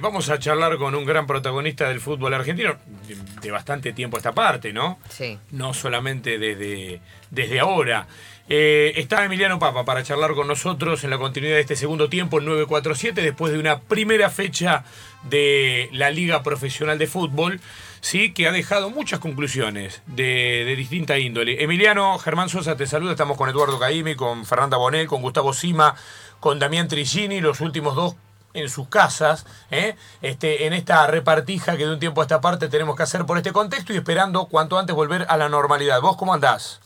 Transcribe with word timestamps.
Vamos 0.00 0.30
a 0.30 0.38
charlar 0.38 0.78
con 0.78 0.94
un 0.94 1.04
gran 1.04 1.26
protagonista 1.26 1.88
del 1.88 2.00
fútbol 2.00 2.32
argentino 2.32 2.76
de, 3.08 3.16
de 3.40 3.50
bastante 3.50 3.92
tiempo 3.92 4.16
a 4.16 4.18
esta 4.18 4.30
parte, 4.30 4.72
¿no? 4.72 5.00
Sí. 5.08 5.36
No 5.50 5.74
solamente 5.74 6.38
desde, 6.38 7.00
desde 7.32 7.58
ahora. 7.58 8.06
Eh, 8.48 8.92
está 8.94 9.24
Emiliano 9.24 9.58
Papa 9.58 9.84
para 9.84 10.04
charlar 10.04 10.34
con 10.34 10.46
nosotros 10.46 11.02
en 11.02 11.10
la 11.10 11.18
continuidad 11.18 11.56
de 11.56 11.62
este 11.62 11.74
segundo 11.74 12.08
tiempo, 12.08 12.38
el 12.38 12.44
947, 12.44 13.22
después 13.22 13.52
de 13.52 13.58
una 13.58 13.80
primera 13.80 14.30
fecha 14.30 14.84
de 15.24 15.88
la 15.90 16.12
Liga 16.12 16.44
Profesional 16.44 16.96
de 16.96 17.08
Fútbol, 17.08 17.60
sí, 18.00 18.32
que 18.32 18.46
ha 18.46 18.52
dejado 18.52 18.90
muchas 18.90 19.18
conclusiones 19.18 20.02
de, 20.06 20.62
de 20.64 20.76
distinta 20.76 21.18
índole. 21.18 21.64
Emiliano, 21.64 22.16
Germán 22.20 22.50
Sosa 22.50 22.76
te 22.76 22.86
saluda, 22.86 23.10
estamos 23.10 23.36
con 23.36 23.48
Eduardo 23.48 23.80
Caimi, 23.80 24.14
con 24.14 24.46
Fernanda 24.46 24.76
Bonel, 24.76 25.08
con 25.08 25.22
Gustavo 25.22 25.52
Sima, 25.52 25.96
con 26.38 26.60
Damián 26.60 26.86
Trigini, 26.86 27.40
los 27.40 27.60
últimos 27.60 27.96
dos 27.96 28.14
en 28.54 28.68
sus 28.68 28.88
casas, 28.88 29.46
¿eh? 29.70 29.94
este, 30.22 30.66
en 30.66 30.72
esta 30.72 31.06
repartija 31.06 31.76
que 31.76 31.86
de 31.86 31.92
un 31.92 32.00
tiempo 32.00 32.20
a 32.20 32.24
esta 32.24 32.40
parte 32.40 32.68
tenemos 32.68 32.96
que 32.96 33.02
hacer 33.02 33.26
por 33.26 33.36
este 33.36 33.52
contexto 33.52 33.92
y 33.92 33.96
esperando 33.96 34.46
cuanto 34.46 34.78
antes 34.78 34.94
volver 34.96 35.26
a 35.28 35.36
la 35.36 35.48
normalidad. 35.48 36.00
¿Vos 36.00 36.16
cómo 36.16 36.34
andás? 36.34 36.80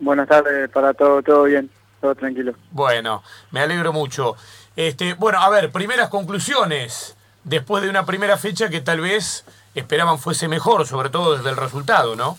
Buenas 0.00 0.28
tardes 0.28 0.70
para 0.70 0.94
todo, 0.94 1.22
todo 1.22 1.44
bien, 1.44 1.70
todo 2.00 2.14
tranquilo. 2.14 2.54
Bueno, 2.70 3.22
me 3.50 3.60
alegro 3.60 3.92
mucho. 3.92 4.36
Este, 4.76 5.14
bueno, 5.14 5.40
a 5.40 5.48
ver, 5.48 5.72
primeras 5.72 6.08
conclusiones 6.08 7.16
después 7.44 7.82
de 7.82 7.90
una 7.90 8.06
primera 8.06 8.36
fecha 8.36 8.68
que 8.68 8.80
tal 8.80 9.00
vez 9.00 9.44
esperaban 9.74 10.18
fuese 10.18 10.48
mejor, 10.48 10.86
sobre 10.86 11.10
todo 11.10 11.36
desde 11.36 11.50
el 11.50 11.56
resultado, 11.56 12.14
¿no? 12.14 12.38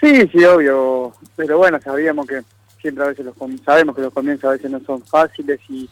Sí, 0.00 0.26
sí, 0.28 0.44
obvio, 0.44 1.12
pero 1.36 1.58
bueno, 1.58 1.78
sabíamos 1.80 2.26
que 2.26 2.42
siempre 2.80 3.04
a 3.04 3.08
veces 3.08 3.26
los 3.26 3.34
sabemos 3.64 3.94
que 3.94 4.02
los 4.02 4.12
comienzos 4.12 4.44
a 4.44 4.52
veces 4.52 4.70
no 4.70 4.80
son 4.80 5.02
fáciles 5.02 5.60
y, 5.68 5.88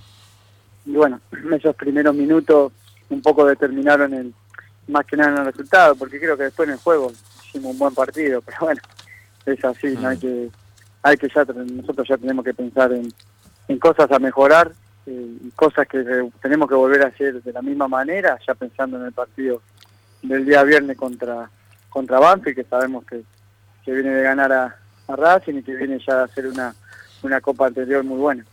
y 0.87 0.93
bueno, 0.93 1.21
esos 1.57 1.75
primeros 1.77 2.15
minutos 2.15 2.73
un 3.11 3.23
poco 3.23 3.45
determinaron 3.45 4.13
el 4.15 4.35
más 4.89 5.05
que 5.05 5.17
nada 5.17 5.33
en 5.33 5.39
el 5.39 5.47
resultado, 5.47 5.95
porque 5.97 6.19
creo 6.19 6.37
que 6.37 6.45
después 6.45 6.67
en 6.69 6.75
el 6.75 6.81
juego 6.81 7.13
hicimos 7.45 7.73
un 7.73 7.79
buen 7.79 7.95
partido, 7.95 8.41
pero 8.47 8.59
bueno, 8.61 8.81
es 9.47 9.65
así, 9.65 9.89
no 9.97 10.09
hay 10.09 10.19
que, 10.19 10.51
hay 11.03 11.17
que 11.17 11.29
ya, 11.35 11.45
nosotros 11.45 12.09
ya 12.09 12.17
tenemos 12.17 12.45
que 12.45 12.55
pensar 12.55 12.93
en, 12.93 13.13
en 13.69 13.79
cosas 13.79 14.11
a 14.11 14.19
mejorar 14.19 14.73
eh, 15.07 15.37
y 15.45 15.51
cosas 15.51 15.87
que 15.87 16.31
tenemos 16.41 16.69
que 16.69 16.75
volver 16.75 17.03
a 17.03 17.09
hacer 17.09 17.43
de 17.43 17.53
la 17.53 17.63
misma 17.63 17.89
manera, 17.89 18.39
ya 18.47 18.55
pensando 18.55 18.99
en 18.99 19.07
el 19.07 19.13
partido 19.13 19.63
del 20.23 20.45
día 20.45 20.63
viernes 20.65 20.97
contra 20.97 21.51
contra 21.89 22.19
Banfield, 22.19 22.57
que 22.57 22.65
sabemos 22.65 23.05
que, 23.07 23.23
que 23.85 23.93
viene 23.93 24.11
de 24.11 24.23
ganar 24.23 24.53
a, 24.53 24.77
a 25.09 25.17
Racing 25.17 25.55
y 25.55 25.63
que 25.63 25.75
viene 25.75 25.99
ya 26.07 26.21
a 26.21 26.25
hacer 26.25 26.47
una, 26.47 26.75
una 27.23 27.41
copa 27.41 27.67
anterior 27.67 28.03
muy 28.05 28.19
buena. 28.19 28.45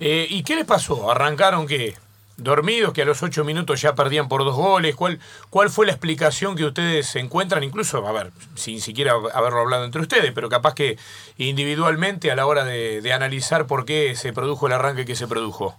Eh, 0.00 0.26
¿Y 0.28 0.42
qué 0.42 0.56
les 0.56 0.64
pasó? 0.64 1.10
¿Arrancaron 1.10 1.66
qué? 1.66 1.94
¿Dormidos 2.36 2.92
que 2.92 3.02
a 3.02 3.04
los 3.04 3.22
ocho 3.22 3.44
minutos 3.44 3.80
ya 3.80 3.94
perdían 3.94 4.26
por 4.28 4.42
dos 4.44 4.56
goles? 4.56 4.96
¿Cuál, 4.96 5.20
¿Cuál 5.50 5.70
fue 5.70 5.86
la 5.86 5.92
explicación 5.92 6.56
que 6.56 6.64
ustedes 6.64 7.14
encuentran? 7.14 7.62
Incluso, 7.62 8.04
a 8.08 8.12
ver, 8.12 8.32
sin 8.56 8.80
siquiera 8.80 9.12
haberlo 9.34 9.60
hablado 9.60 9.84
entre 9.84 10.00
ustedes, 10.00 10.32
pero 10.32 10.48
capaz 10.48 10.74
que 10.74 10.98
individualmente 11.38 12.32
a 12.32 12.36
la 12.36 12.46
hora 12.46 12.64
de, 12.64 13.00
de 13.02 13.12
analizar 13.12 13.66
por 13.68 13.84
qué 13.84 14.16
se 14.16 14.32
produjo 14.32 14.66
el 14.66 14.72
arranque 14.72 15.04
que 15.04 15.14
se 15.14 15.28
produjo. 15.28 15.78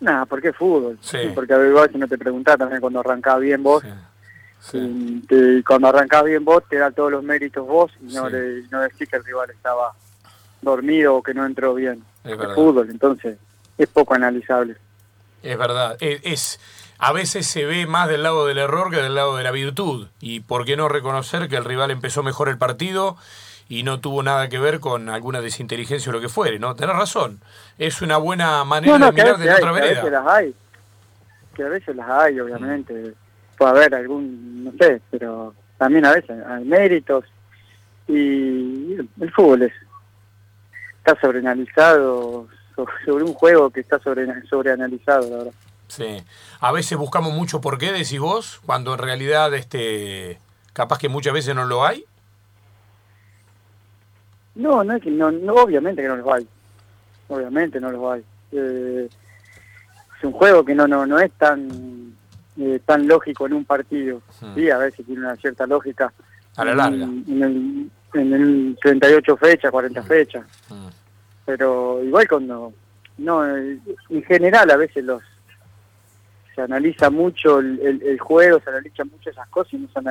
Nada, 0.00 0.26
porque 0.26 0.48
es 0.48 0.56
fútbol. 0.56 0.98
Sí. 1.00 1.18
Porque 1.34 1.54
a 1.54 1.58
ver, 1.58 1.90
si 1.92 1.96
no 1.98 2.06
te 2.06 2.18
preguntás 2.18 2.58
también 2.58 2.80
cuando 2.80 3.00
arrancás 3.00 3.40
bien 3.40 3.62
vos, 3.62 3.82
Sí, 4.60 4.78
y 4.78 5.20
te- 5.26 5.62
cuando 5.62 5.88
arrancás 5.88 6.24
bien 6.24 6.42
vos 6.42 6.62
te 6.68 6.76
da 6.78 6.90
todos 6.90 7.10
los 7.12 7.22
méritos 7.22 7.66
vos 7.66 7.92
y 8.00 8.14
no, 8.14 8.30
le, 8.30 8.62
no 8.70 8.80
decís 8.80 9.06
que 9.08 9.16
el 9.16 9.24
rival 9.24 9.50
estaba 9.50 9.92
dormido 10.64 11.16
o 11.16 11.22
que 11.22 11.34
no 11.34 11.44
entró 11.46 11.74
bien. 11.74 12.02
Es 12.24 12.36
verdad. 12.36 12.54
fútbol, 12.54 12.90
entonces 12.90 13.38
es 13.78 13.88
poco 13.88 14.14
analizable. 14.14 14.76
Es 15.42 15.58
verdad. 15.58 15.96
Es, 16.00 16.20
es- 16.24 16.60
a 16.98 17.12
veces 17.12 17.46
se 17.46 17.64
ve 17.66 17.86
más 17.86 18.08
del 18.08 18.22
lado 18.22 18.46
del 18.46 18.56
error 18.56 18.90
que 18.90 18.96
del 18.96 19.14
lado 19.14 19.36
de 19.36 19.42
la 19.44 19.50
virtud. 19.50 20.06
Y 20.20 20.40
por 20.40 20.64
qué 20.64 20.76
no 20.76 20.88
reconocer 20.88 21.48
que 21.48 21.56
el 21.56 21.64
rival 21.64 21.90
empezó 21.90 22.22
mejor 22.22 22.48
el 22.48 22.56
partido 22.56 23.16
y 23.68 23.82
no 23.82 23.98
tuvo 24.00 24.22
nada 24.22 24.48
que 24.48 24.58
ver 24.58 24.78
con 24.80 25.08
alguna 25.08 25.40
desinteligencia 25.40 26.08
o 26.10 26.12
lo 26.12 26.20
que 26.20 26.28
fuere, 26.28 26.58
¿no? 26.58 26.74
Tenés 26.76 26.96
razón. 26.96 27.40
Es 27.78 28.00
una 28.00 28.16
buena 28.16 28.62
manera 28.64 28.94
de 29.10 29.14
que 29.14 29.20
a 29.20 29.24
mirar 29.24 29.38
de 29.38 29.50
hay, 29.50 29.56
otra 29.56 29.72
que 29.72 29.78
a 29.78 29.82
veces 29.82 30.02
vereda. 30.04 30.22
las 30.22 30.32
hay. 30.34 30.54
Que 31.54 31.62
a 31.64 31.68
veces 31.68 31.96
las 31.96 32.08
hay, 32.10 32.40
obviamente. 32.40 33.12
Puede 33.58 33.70
haber 33.72 33.94
algún, 33.96 34.64
no 34.64 34.72
sé, 34.78 35.00
pero 35.10 35.54
también 35.76 36.06
a 36.06 36.12
veces 36.12 36.30
hay 36.46 36.64
méritos. 36.64 37.24
Y 38.08 38.94
el 39.20 39.32
fútbol 39.34 39.62
es, 39.62 39.72
está 41.04 41.20
sobreanalizado 41.20 42.48
so- 42.74 42.86
sobre 43.04 43.24
un 43.24 43.34
juego 43.34 43.70
que 43.70 43.80
está 43.80 43.98
sobre, 43.98 44.26
sobreanalizado, 44.48 45.28
la 45.30 45.36
verdad. 45.36 45.52
Sí. 45.88 46.22
A 46.60 46.72
veces 46.72 46.96
buscamos 46.96 47.34
mucho 47.34 47.60
por 47.60 47.76
qué, 47.78 47.92
decís 47.92 48.18
vos, 48.18 48.60
cuando 48.64 48.94
en 48.94 48.98
realidad 49.00 49.52
este 49.54 50.40
capaz 50.72 50.98
que 50.98 51.08
muchas 51.08 51.34
veces 51.34 51.54
no 51.54 51.66
lo 51.66 51.84
hay. 51.84 52.04
No, 54.54 54.82
no 54.84 54.94
es 54.94 55.02
que 55.02 55.10
no, 55.10 55.30
no, 55.30 55.54
obviamente 55.54 56.00
que 56.02 56.08
no 56.08 56.16
los 56.16 56.32
hay. 56.32 56.48
Obviamente 57.28 57.80
no 57.80 57.90
los 57.90 58.12
hay. 58.12 58.24
Eh, 58.52 59.08
es 60.18 60.24
un 60.24 60.32
juego 60.32 60.64
que 60.64 60.74
no 60.74 60.86
no 60.86 61.04
no 61.06 61.18
es 61.18 61.32
tan 61.32 62.14
eh, 62.56 62.80
tan 62.84 63.06
lógico 63.06 63.46
en 63.46 63.52
un 63.54 63.64
partido. 63.64 64.22
Hmm. 64.40 64.54
Sí, 64.54 64.70
a 64.70 64.78
veces 64.78 65.04
tiene 65.04 65.20
una 65.20 65.36
cierta 65.36 65.66
lógica. 65.66 66.12
A 66.56 66.64
la 66.64 66.74
larga. 66.74 67.04
En, 67.04 67.24
en 67.28 67.42
el, 67.42 67.90
en 68.14 68.32
el 68.32 68.78
38 68.82 69.36
fechas, 69.36 69.70
40 69.70 70.02
fechas. 70.02 70.44
Mm. 70.68 70.86
Pero 71.46 72.02
igual 72.02 72.26
cuando 72.28 72.72
no 73.18 73.46
eh, 73.46 73.78
en 74.10 74.22
general 74.24 74.70
a 74.70 74.76
veces 74.76 75.04
los 75.04 75.22
se 76.54 76.62
analiza 76.62 77.10
mucho 77.10 77.58
el, 77.58 77.80
el- 77.80 78.02
el 78.02 78.18
juego, 78.20 78.60
se 78.60 78.70
analizan 78.70 79.08
mucho 79.10 79.30
esas 79.30 79.48
cosas 79.48 79.74
y 79.74 79.78
no 79.78 79.88
son 79.92 80.06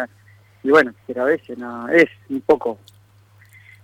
y 0.64 0.70
bueno, 0.70 0.94
pero 1.08 1.24
a 1.24 1.26
veces 1.26 1.58
no 1.58 1.88
es 1.90 2.10
un 2.30 2.42
poco 2.42 2.78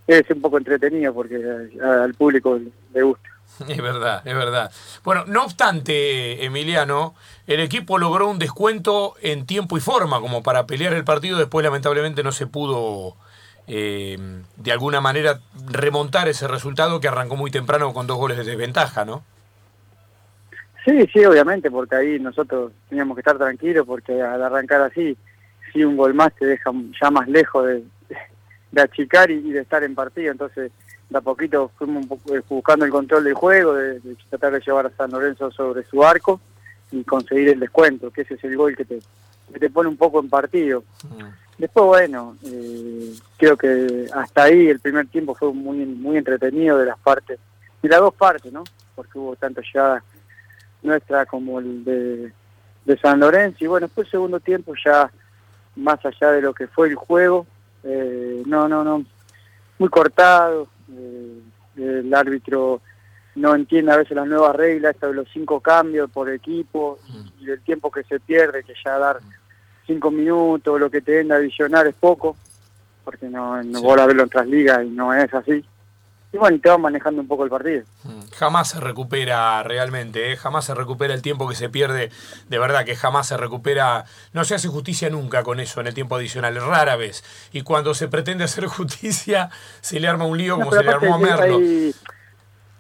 es 0.08 0.24
un 0.30 0.42
poco 0.42 0.58
entretenido 0.58 1.14
porque 1.14 1.36
al 1.82 2.14
público 2.16 2.60
le 2.94 3.02
gusta. 3.04 3.30
Es 3.68 3.82
verdad, 3.82 4.22
es 4.26 4.36
verdad. 4.36 4.72
Bueno, 5.04 5.26
no 5.28 5.44
obstante, 5.44 6.46
Emiliano, 6.46 7.16
el 7.48 7.60
equipo 7.60 7.98
logró 7.98 8.28
un 8.30 8.40
descuento 8.40 9.16
en 9.22 9.46
tiempo 9.46 9.76
y 9.78 9.82
forma 9.82 10.22
como 10.22 10.44
para 10.44 10.66
pelear 10.68 10.94
el 10.94 11.04
partido. 11.04 11.38
Después, 11.38 11.64
lamentablemente, 11.64 12.24
no 12.24 12.32
se 12.32 12.46
pudo 12.48 13.16
eh, 13.70 14.18
de 14.58 14.72
alguna 14.72 15.00
manera 15.00 15.40
remontar 15.68 16.28
ese 16.28 16.48
resultado 16.48 17.00
que 17.00 17.08
arrancó 17.08 17.36
muy 17.36 17.52
temprano 17.52 17.94
con 17.94 18.08
dos 18.08 18.18
goles 18.18 18.38
de 18.38 18.44
desventaja, 18.44 19.06
¿no? 19.06 19.24
Sí, 20.86 21.08
sí, 21.14 21.24
obviamente, 21.24 21.70
porque 21.70 21.96
ahí 21.96 22.20
nosotros 22.20 22.72
teníamos 22.90 23.16
que 23.16 23.22
estar 23.22 23.38
tranquilos 23.38 23.86
porque 23.86 24.22
al 24.22 24.42
arrancar 24.42 24.82
así, 24.82 25.16
si 25.72 25.84
un 25.84 25.96
gol 25.96 26.14
más 26.14 26.34
te 26.34 26.46
deja 26.46 26.72
ya 27.00 27.12
más 27.12 27.28
lejos 27.28 27.68
de, 27.68 27.84
de 28.72 28.82
achicar 28.82 29.30
y, 29.30 29.36
y 29.36 29.52
de 29.52 29.62
estar 29.62 29.84
en 29.84 29.94
partido, 29.94 30.32
entonces 30.32 30.72
de 31.10 31.18
a 31.18 31.22
poquito 31.22 31.72
fuimos 31.78 32.04
un 32.04 32.08
poco, 32.08 32.36
eh, 32.36 32.42
buscando 32.50 32.86
el 32.86 32.92
control 32.92 33.24
del 33.24 33.34
juego, 33.34 33.74
de, 33.74 34.00
de 34.00 34.16
tratar 34.30 34.54
de 34.54 34.62
llevar 34.62 34.88
a 34.88 34.92
San 34.92 35.12
Lorenzo 35.12 35.52
sobre 35.52 35.84
su 35.84 36.04
arco 36.04 36.40
y 36.92 37.04
conseguir 37.04 37.50
el 37.50 37.60
descuento, 37.60 38.12
que 38.12 38.22
ese 38.22 38.36
es 38.36 38.44
el 38.44 38.58
gol 38.58 38.76
que 38.76 38.86
te, 38.86 39.00
que 39.52 39.60
te 39.60 39.70
pone 39.70 39.90
un 39.90 39.98
poco 39.98 40.20
en 40.20 40.30
partido. 40.30 40.84
Mm. 41.04 41.49
Después, 41.60 41.86
bueno, 41.86 42.38
eh, 42.46 43.14
creo 43.38 43.58
que 43.58 44.08
hasta 44.14 44.44
ahí 44.44 44.68
el 44.70 44.80
primer 44.80 45.08
tiempo 45.08 45.36
fue 45.36 45.54
muy 45.54 45.86
muy 45.86 46.16
entretenido 46.16 46.78
de 46.78 46.86
las 46.86 46.98
partes, 47.00 47.38
de 47.82 47.90
las 47.90 48.00
dos 48.00 48.14
partes, 48.14 48.52
¿no? 48.52 48.64
Porque 48.96 49.20
hubo 49.20 49.36
tanto 49.36 49.62
llegada 49.62 50.02
nuestra 50.82 51.26
como 51.26 51.60
el 51.60 51.84
de, 51.84 52.32
de 52.86 52.98
San 53.00 53.20
Lorenzo. 53.20 53.58
Y 53.60 53.68
bueno, 53.68 53.88
después 53.88 54.08
el 54.08 54.12
segundo 54.12 54.40
tiempo 54.40 54.74
ya 54.84 55.12
más 55.76 56.00
allá 56.06 56.32
de 56.32 56.42
lo 56.42 56.54
que 56.54 56.68
fue 56.68 56.88
el 56.88 56.96
juego, 56.96 57.46
eh, 57.84 58.42
no, 58.46 58.70
no, 58.70 58.86
no, 58.86 59.04
muy 59.78 59.90
cortado. 59.90 60.70
eh, 60.94 61.42
el 61.76 62.14
árbitro 62.14 62.82
no 63.36 63.54
entiende 63.54 63.92
a 63.92 63.98
veces 63.98 64.16
las 64.16 64.28
nuevas 64.28 64.56
reglas, 64.56 64.98
de 65.00 65.14
los 65.14 65.28
cinco 65.32 65.60
cambios 65.60 66.10
por 66.10 66.30
equipo 66.30 67.00
y, 67.10 67.44
y 67.44 67.46
del 67.48 67.62
tiempo 67.62 67.92
que 67.92 68.04
se 68.04 68.20
pierde, 68.20 68.64
que 68.64 68.74
ya 68.84 68.98
dar 68.98 69.20
cinco 69.90 70.12
minutos, 70.12 70.80
lo 70.80 70.90
que 70.90 71.02
te 71.02 71.12
den 71.14 71.28
de 71.30 71.36
adicionar 71.36 71.86
es 71.88 71.96
poco, 71.96 72.38
porque 73.04 73.28
no, 73.28 73.62
no 73.64 73.80
Sí. 73.80 73.84
vos 73.86 74.00
a 74.00 74.06
verlo 74.06 74.22
en 74.24 74.28
otras 74.28 74.48
ligas 74.48 74.84
y 74.86 74.90
no 74.90 75.14
es 75.14 75.34
así. 75.34 75.66
Y 76.32 76.38
bueno, 76.38 76.56
y 76.58 76.60
te 76.60 76.70
van 76.70 76.82
manejando 76.82 77.22
un 77.22 77.28
poco 77.28 77.44
el 77.44 77.50
partido. 77.50 77.84
Mm. 78.04 78.20
Jamás 78.38 78.70
se 78.70 78.80
recupera 78.80 79.64
realmente, 79.64 80.32
¿eh? 80.32 80.38
jamás 80.38 80.64
se 80.66 80.76
recupera 80.76 81.16
el 81.16 81.24
tiempo 81.24 81.50
que 81.50 81.56
se 81.56 81.70
pierde, 81.70 82.12
de 82.48 82.60
verdad 82.60 82.86
que 82.86 82.96
jamás 82.96 83.28
se 83.28 83.36
recupera, 83.36 84.06
no 84.32 84.44
se 84.44 84.54
hace 84.54 84.68
justicia 84.68 85.10
nunca 85.10 85.42
con 85.42 85.60
eso 85.60 85.82
en 85.82 85.88
el 85.88 85.96
tiempo 85.96 86.16
adicional, 86.18 86.56
es 86.56 86.62
rara 86.64 86.96
vez. 86.98 87.24
Y 87.52 87.64
cuando 87.64 87.96
se 87.96 88.08
pretende 88.10 88.44
hacer 88.44 88.66
justicia, 88.68 89.50
se 89.82 90.00
le 90.00 90.08
arma 90.08 90.26
un 90.28 90.38
lío 90.38 90.56
No, 90.58 90.66
como 90.66 90.78
se 90.78 90.84
le 90.84 90.92
armó 90.92 91.16
a 91.16 91.18
Merlo. 91.18 91.58
hay- 91.58 91.96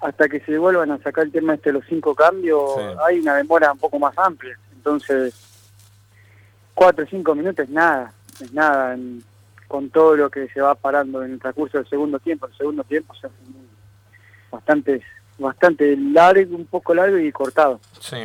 hasta 0.01 0.29
que 0.29 0.39
se 0.41 0.57
vuelvan 0.57 0.91
a 0.91 0.97
sacar 0.99 1.25
el 1.25 1.31
tema 1.31 1.55
este 1.55 1.69
de 1.71 1.73
los 1.79 1.83
cinco 1.89 2.13
cambios, 2.15 2.61
Sí. 2.77 2.81
hay 3.05 3.19
una 3.19 3.35
demora 3.35 3.71
un 3.73 3.79
poco 3.79 3.97
más 3.99 4.17
amplia. 4.17 4.57
Entonces, 4.73 5.33
cuatro 6.79 7.03
o 7.03 7.07
cinco 7.09 7.35
minutos 7.35 7.65
es 7.65 7.69
nada, 7.71 8.13
es 8.41 8.53
nada 8.53 8.93
en- 8.93 9.21
con 9.67 9.89
todo 9.89 10.15
lo 10.15 10.29
que 10.31 10.47
se 10.47 10.61
va 10.61 10.73
parando 10.75 11.21
en 11.23 11.33
el 11.33 11.39
transcurso 11.39 11.77
del 11.77 11.89
segundo 11.89 12.19
tiempo. 12.19 12.47
El 12.47 12.55
segundo 12.57 12.83
tiempo 12.85 13.13
son 13.15 13.31
bastantes 14.49 15.01
bastante 15.37 15.95
largo, 15.97 16.55
un 16.55 16.65
poco 16.65 16.93
largo 16.93 17.17
y 17.17 17.31
cortado. 17.31 17.79
Sí. 18.01 18.17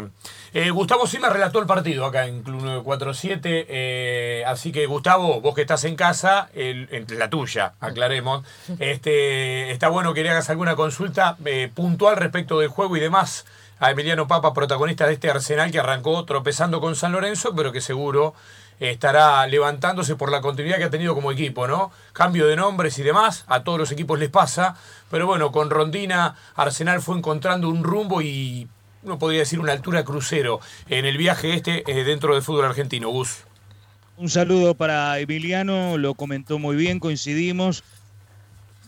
Eh, 0.53 0.71
Gustavo 0.71 1.06
Sima 1.06 1.29
relató 1.31 1.61
el 1.61 1.67
partido 1.67 2.05
acá 2.06 2.27
en 2.27 2.43
Club 2.43 2.62
947, 2.62 3.67
eh, 3.69 4.45
así 4.47 4.73
que 4.73 4.87
Gustavo, 4.87 5.41
vos 5.41 5.55
que 5.55 5.61
estás 5.61 5.85
en 5.85 5.95
casa, 5.95 6.49
el, 6.55 6.89
la 7.17 7.31
tuya, 7.31 7.75
aclaremos, 7.79 8.45
este, 8.81 9.71
está 9.71 9.89
bueno 9.89 10.12
que 10.15 10.23
le 10.25 10.31
hagas 10.31 10.51
alguna 10.51 10.75
consulta 10.75 11.37
eh, 11.45 11.71
puntual 11.73 12.17
respecto 12.17 12.59
del 12.59 12.69
juego 12.69 12.97
y 12.97 13.01
demás 13.01 13.47
a 13.84 13.90
Emiliano 13.90 14.26
Papa, 14.26 14.54
protagonista 14.54 15.06
de 15.06 15.12
este 15.12 15.28
Arsenal 15.28 15.70
que 15.70 15.78
arrancó 15.78 16.25
tropezando 16.25 16.81
con 16.81 16.96
San 16.96 17.12
Lorenzo, 17.12 17.54
pero 17.54 17.70
que 17.70 17.82
seguro 17.82 18.32
estará 18.81 19.46
levantándose 19.46 20.16
por 20.16 20.32
la 20.32 20.40
continuidad 20.40 20.78
que 20.78 20.84
ha 20.84 20.90
tenido 20.90 21.14
como 21.14 21.31
equipo, 21.31 21.69
¿no? 21.69 21.92
Cambio 22.14 22.46
de 22.46 22.56
nombres 22.56 22.98
y 22.98 23.02
demás, 23.02 23.44
a 23.46 23.62
todos 23.62 23.78
los 23.78 23.92
equipos 23.92 24.19
les 24.19 24.31
pasa, 24.31 24.75
pero 25.10 25.26
bueno, 25.26 25.52
con 25.52 25.69
Rondina 25.69 26.34
Arsenal 26.54 27.02
fue 27.02 27.19
encontrando 27.19 27.69
un 27.69 27.84
rumbo 27.84 28.22
y 28.22 28.69
uno 29.02 29.19
podría 29.19 29.40
decir 29.40 29.60
una 29.60 29.72
altura 29.72 30.02
crucero 30.02 30.60
en 30.88 31.04
el 31.04 31.19
viaje 31.19 31.52
este 31.52 31.84
eh, 31.86 32.04
dentro 32.04 32.32
del 32.32 32.42
fútbol 32.42 32.64
argentino, 32.64 33.10
Gus. 33.10 33.44
Un 34.16 34.31
saludo 34.31 34.75
para 34.75 35.19
Emiliano, 35.19 35.98
lo 35.98 36.14
comentó 36.14 36.58
muy 36.58 36.75
bien, 36.75 37.00
coincidimos, 37.00 37.84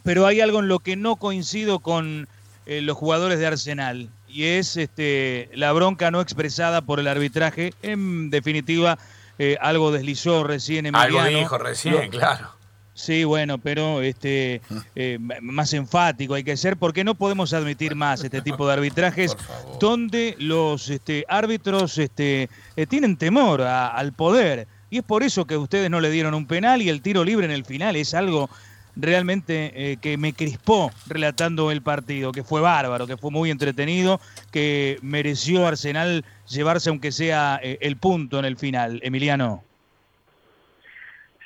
pero 0.04 0.26
hay 0.26 0.40
algo 0.40 0.60
en 0.60 0.68
lo 0.68 0.78
que 0.78 0.96
no 0.96 1.16
coincido 1.16 1.80
con 1.80 2.28
eh, 2.64 2.80
los 2.80 2.96
jugadores 2.96 3.38
de 3.38 3.46
Arsenal 3.46 4.08
y 4.36 4.44
es 4.44 4.76
este, 4.76 5.48
la 5.54 5.72
bronca 5.72 6.10
no 6.10 6.20
expresada 6.20 6.82
por 6.82 7.00
el 7.00 7.08
arbitraje. 7.08 7.72
En 7.80 8.28
definitiva, 8.28 8.98
eh, 9.38 9.56
algo 9.62 9.90
deslizó 9.90 10.44
recién 10.44 10.84
Emiliano. 10.84 11.20
Algo 11.20 11.38
dijo 11.38 11.56
recién, 11.56 12.10
claro. 12.10 12.50
Sí, 12.92 13.24
bueno, 13.24 13.56
pero 13.56 14.02
este 14.02 14.60
eh, 14.94 15.18
más 15.18 15.72
enfático 15.72 16.34
hay 16.34 16.44
que 16.44 16.58
ser 16.58 16.76
porque 16.76 17.02
no 17.02 17.14
podemos 17.14 17.54
admitir 17.54 17.94
más 17.94 18.24
este 18.24 18.42
tipo 18.42 18.66
de 18.66 18.74
arbitrajes 18.74 19.34
donde 19.80 20.34
los 20.38 20.90
este, 20.90 21.24
árbitros 21.28 21.96
este, 21.96 22.50
eh, 22.76 22.86
tienen 22.86 23.16
temor 23.16 23.62
al 23.62 24.12
poder 24.12 24.66
y 24.88 24.98
es 24.98 25.02
por 25.02 25.22
eso 25.22 25.46
que 25.46 25.56
ustedes 25.56 25.90
no 25.90 26.00
le 26.00 26.10
dieron 26.10 26.32
un 26.32 26.46
penal 26.46 26.80
y 26.80 26.88
el 26.88 27.02
tiro 27.02 27.24
libre 27.24 27.44
en 27.44 27.52
el 27.52 27.64
final 27.64 27.96
es 27.96 28.14
algo 28.14 28.48
realmente 28.96 29.72
eh, 29.74 29.96
que 30.00 30.16
me 30.16 30.32
crispó 30.32 30.90
relatando 31.06 31.70
el 31.70 31.82
partido, 31.82 32.32
que 32.32 32.42
fue 32.42 32.60
bárbaro, 32.60 33.06
que 33.06 33.16
fue 33.16 33.30
muy 33.30 33.50
entretenido, 33.50 34.20
que 34.50 34.98
mereció 35.02 35.66
Arsenal 35.66 36.24
llevarse 36.48 36.90
aunque 36.90 37.12
sea 37.12 37.60
el 37.62 37.96
punto 37.96 38.38
en 38.38 38.44
el 38.44 38.56
final. 38.56 39.00
Emiliano. 39.02 39.62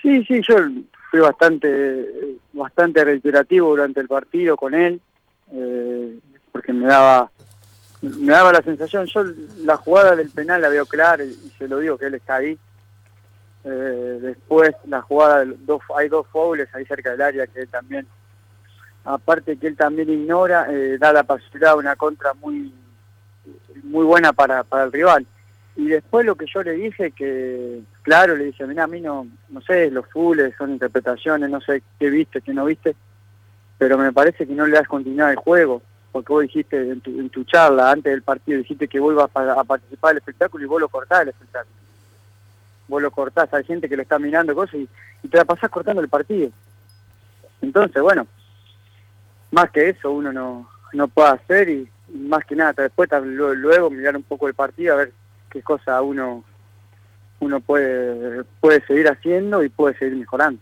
Sí, 0.03 0.25
sí, 0.25 0.41
yo 0.49 0.57
fui 1.11 1.21
bastante 1.21 2.39
bastante 2.53 3.05
reiterativo 3.05 3.71
durante 3.71 4.01
el 4.01 4.09
partido 4.09 4.57
con 4.57 4.75
él 4.75 5.01
eh, 5.53 6.19
porque 6.53 6.73
me 6.73 6.87
daba 6.87 7.31
me 8.03 8.33
daba 8.33 8.53
la 8.53 8.63
sensación 8.63 9.07
yo 9.07 9.25
la 9.65 9.77
jugada 9.77 10.17
del 10.17 10.31
penal 10.31 10.63
la 10.63 10.69
veo 10.69 10.87
clara 10.87 11.25
y, 11.25 11.35
se 11.59 11.69
lo 11.69 11.79
digo 11.79 11.99
que 11.99 12.07
él 12.07 12.15
está 12.15 12.37
ahí 12.37 12.57
eh, 13.65 14.19
después 14.23 14.73
la 14.87 15.03
jugada 15.03 15.45
dos 15.45 15.83
hay 15.97 16.09
dos 16.09 16.27
fouls 16.29 16.69
ahí 16.75 16.85
cerca 16.87 17.11
del 17.11 17.23
área 17.23 17.47
que 17.47 17.61
él 17.61 17.69
también 17.69 18.07
aparte 19.05 19.57
que 19.57 19.67
él 19.67 19.77
también 19.77 20.09
ignora 20.09 20.67
eh, 20.71 20.97
da 20.99 21.13
la 21.13 21.25
posibilidad 21.25 21.73
a 21.73 21.77
una 21.77 21.97
contra 21.97 22.33
muy 22.35 22.73
muy 23.83 24.05
buena 24.05 24.33
para, 24.33 24.65
para 24.65 24.85
el 24.85 24.93
rival 24.93 25.27
y 25.81 25.89
después 25.89 26.27
lo 26.27 26.35
que 26.35 26.45
yo 26.53 26.63
le 26.63 26.73
dije, 26.73 27.13
que 27.13 27.81
claro, 28.03 28.37
le 28.37 28.47
dije, 28.47 28.67
mira, 28.67 28.85
a 28.85 28.87
mí 28.87 29.01
no, 29.01 29.27
no 29.49 29.61
sé, 29.63 29.91
los 29.91 30.07
fulles 30.09 30.55
son 30.59 30.73
interpretaciones, 30.73 31.49
no 31.49 31.61
sé 31.63 31.83
qué 31.99 32.11
viste, 32.11 32.43
qué 32.43 32.53
no 32.53 32.67
viste, 32.67 32.95
pero 33.79 33.97
me 33.97 34.13
parece 34.13 34.47
que 34.47 34.53
no 34.53 34.67
le 34.67 34.77
das 34.77 34.87
continuidad 34.87 35.31
al 35.31 35.37
juego, 35.37 35.81
porque 36.13 36.33
vos 36.35 36.43
dijiste 36.43 36.77
en 36.77 37.01
tu, 37.01 37.19
en 37.19 37.31
tu 37.31 37.45
charla 37.45 37.91
antes 37.91 38.13
del 38.13 38.23
partido, 38.23 38.59
dijiste 38.59 38.89
que 38.89 39.01
vuelvas 39.01 39.31
a, 39.35 39.65
participar 39.65 40.11
del 40.11 40.19
espectáculo 40.19 40.65
y 40.65 40.69
vos 40.69 40.81
lo 40.83 40.89
cortás 40.91 41.23
el 41.23 41.29
espectáculo. 41.31 41.80
Vos 42.91 43.01
lo 43.01 43.13
cortás, 43.13 43.55
hay 43.55 43.65
gente 43.65 43.89
que 43.89 43.97
lo 43.97 44.03
está 44.03 44.19
mirando 44.19 44.55
cosas 44.55 44.75
y, 44.75 44.89
te 45.29 45.37
la 45.39 45.45
pasás 45.45 45.71
cortando 45.71 46.03
el 46.03 46.09
partido. 46.09 46.51
Entonces, 47.63 48.03
bueno, 48.03 48.27
más 49.53 49.71
que 49.71 49.91
eso 49.91 50.11
uno 50.11 50.33
no, 50.33 50.69
no 50.93 51.07
puede 51.07 51.29
hacer 51.31 51.69
y, 51.69 51.89
más 52.13 52.45
que 52.45 52.57
nada, 52.57 52.73
después 52.77 53.09
luego 53.23 53.91
mirar 53.91 54.17
un 54.17 54.25
poco 54.25 54.49
el 54.49 54.55
partido 54.55 54.95
a 54.95 54.97
ver 54.97 55.13
qué 55.49 55.63
cosa 55.63 56.03
uno 56.03 56.45
uno 57.39 57.61
puede 57.61 58.45
puede 58.61 58.85
seguir 58.87 59.09
haciendo 59.09 59.63
y 59.63 59.69
puede 59.69 59.97
seguir 59.97 60.17
mejorando. 60.17 60.61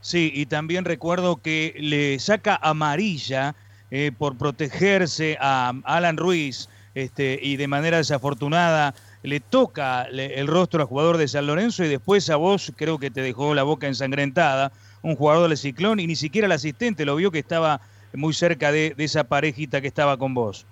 Sí, 0.00 0.30
y 0.34 0.46
también 0.46 0.84
recuerdo 0.84 1.36
que 1.36 1.74
le 1.78 2.18
saca 2.18 2.58
amarilla 2.60 3.54
eh, 3.90 4.12
por 4.16 4.36
protegerse 4.36 5.38
a 5.40 5.72
Alan 5.84 6.16
Ruiz 6.16 6.68
este, 6.94 7.38
y 7.40 7.56
de 7.56 7.68
manera 7.68 7.96
desafortunada 7.96 8.94
le 9.22 9.40
toca 9.40 10.04
el 10.04 10.46
rostro 10.46 10.80
al 10.80 10.86
jugador 10.86 11.16
de 11.16 11.28
San 11.28 11.46
Lorenzo 11.46 11.84
y 11.84 11.88
después 11.88 12.30
a 12.30 12.36
vos 12.36 12.72
creo 12.76 12.98
que 12.98 13.10
te 13.10 13.20
dejó 13.20 13.54
la 13.54 13.62
boca 13.62 13.86
ensangrentada, 13.86 14.72
un 15.02 15.16
jugador 15.16 15.48
del 15.48 15.58
Ciclón 15.58 16.00
y 16.00 16.06
ni 16.06 16.16
siquiera 16.16 16.46
el 16.46 16.52
asistente 16.52 17.04
lo 17.04 17.16
vio 17.16 17.30
que 17.30 17.38
estaba 17.40 17.80
muy 18.14 18.32
cerca 18.32 18.72
de, 18.72 18.94
de 18.96 19.04
esa 19.04 19.24
parejita 19.24 19.80
que 19.80 19.88
estaba 19.88 20.16
con 20.16 20.34
vos. 20.34 20.66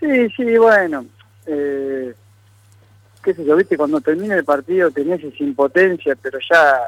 Sí, 0.00 0.28
sí, 0.36 0.58
bueno, 0.58 1.06
eh, 1.46 2.12
qué 3.22 3.34
sé 3.34 3.44
yo, 3.44 3.56
viste, 3.56 3.76
cuando 3.76 4.00
termina 4.00 4.34
el 4.34 4.44
partido 4.44 4.90
tenías 4.90 5.22
esa 5.22 5.44
impotencia, 5.44 6.16
pero 6.20 6.38
ya 6.40 6.80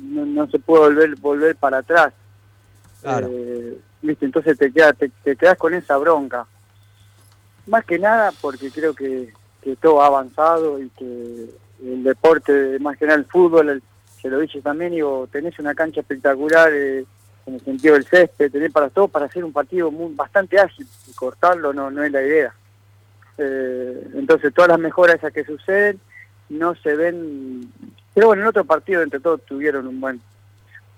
no, 0.00 0.48
se 0.48 0.58
puede 0.58 0.84
volver 0.84 1.16
volver 1.16 1.56
para 1.56 1.78
atrás. 1.78 2.12
Eh, 3.04 3.78
viste, 4.00 4.24
entonces 4.24 4.56
te, 4.56 4.72
queda, 4.72 4.94
te, 4.94 5.10
quedas 5.36 5.58
con 5.58 5.74
esa 5.74 5.96
bronca. 5.98 6.46
Más 7.66 7.84
que 7.84 7.98
nada 7.98 8.32
porque 8.40 8.70
creo 8.70 8.94
que, 8.94 9.32
que 9.62 9.76
todo 9.76 10.02
ha 10.02 10.06
avanzado 10.06 10.80
y 10.80 10.88
que 10.90 11.50
el 11.82 12.02
deporte, 12.02 12.78
más 12.80 12.96
que 12.96 13.06
nada 13.06 13.18
el 13.18 13.26
fútbol, 13.26 13.82
se 14.20 14.28
lo 14.28 14.38
dije 14.38 14.60
también, 14.60 14.92
digo, 14.92 15.28
tenés 15.30 15.58
una 15.58 15.74
cancha 15.74 16.00
espectacular 16.00 16.72
eh, 16.72 17.04
en 17.46 17.54
el 17.54 17.60
sentido 17.60 17.94
del 17.94 18.06
césped, 18.06 18.52
tenés 18.52 18.72
para 18.72 18.88
todo 18.88 19.08
para 19.08 19.26
hacer 19.26 19.44
un 19.44 19.52
partido 19.52 19.90
muy, 19.90 20.14
bastante 20.14 20.58
ágil 20.60 20.86
y 21.08 21.12
cortarlo 21.12 21.72
no, 21.72 21.90
no 21.90 22.02
es 22.04 22.12
la 22.12 22.22
idea. 22.22 22.54
Eh, 23.38 24.08
entonces 24.14 24.52
todas 24.54 24.68
las 24.68 24.78
mejoras 24.78 25.16
esas 25.16 25.32
que 25.32 25.44
suceden 25.44 25.98
no 26.48 26.74
se 26.76 26.94
ven, 26.94 27.72
pero 28.14 28.28
bueno, 28.28 28.42
en 28.42 28.48
otro 28.48 28.64
partido 28.64 29.02
entre 29.02 29.20
todos 29.20 29.42
tuvieron 29.44 29.86
un 29.86 30.00
buen, 30.00 30.20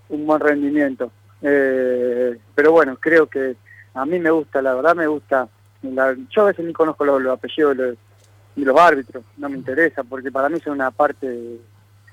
un 0.09 0.27
buen 0.27 0.41
rendimiento. 0.41 1.11
Eh, 1.41 2.37
pero 2.55 2.73
bueno, 2.73 2.97
creo 3.01 3.27
que 3.27 3.57
a 3.95 4.05
mí 4.05 4.19
me 4.19 4.31
gusta, 4.31 4.61
la 4.61 4.75
verdad 4.75 4.95
me 4.95 5.07
gusta, 5.07 5.49
yo 6.31 6.43
a 6.43 6.47
veces 6.47 6.65
ni 6.65 6.73
conozco 6.73 7.05
los, 7.05 7.27
apellidos 7.27 7.77
de 7.77 7.97
los, 8.57 8.81
árbitros, 8.81 9.25
no 9.37 9.49
me 9.49 9.57
interesa, 9.57 10.03
porque 10.05 10.31
para 10.31 10.49
mí 10.49 10.59
son 10.61 10.75
una 10.75 10.91
parte 10.91 11.59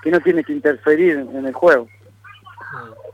que 0.03 0.11
no 0.11 0.19
tiene 0.19 0.43
que 0.43 0.53
interferir 0.53 1.17
en, 1.17 1.45
el 1.45 1.53
juego. 1.53 1.87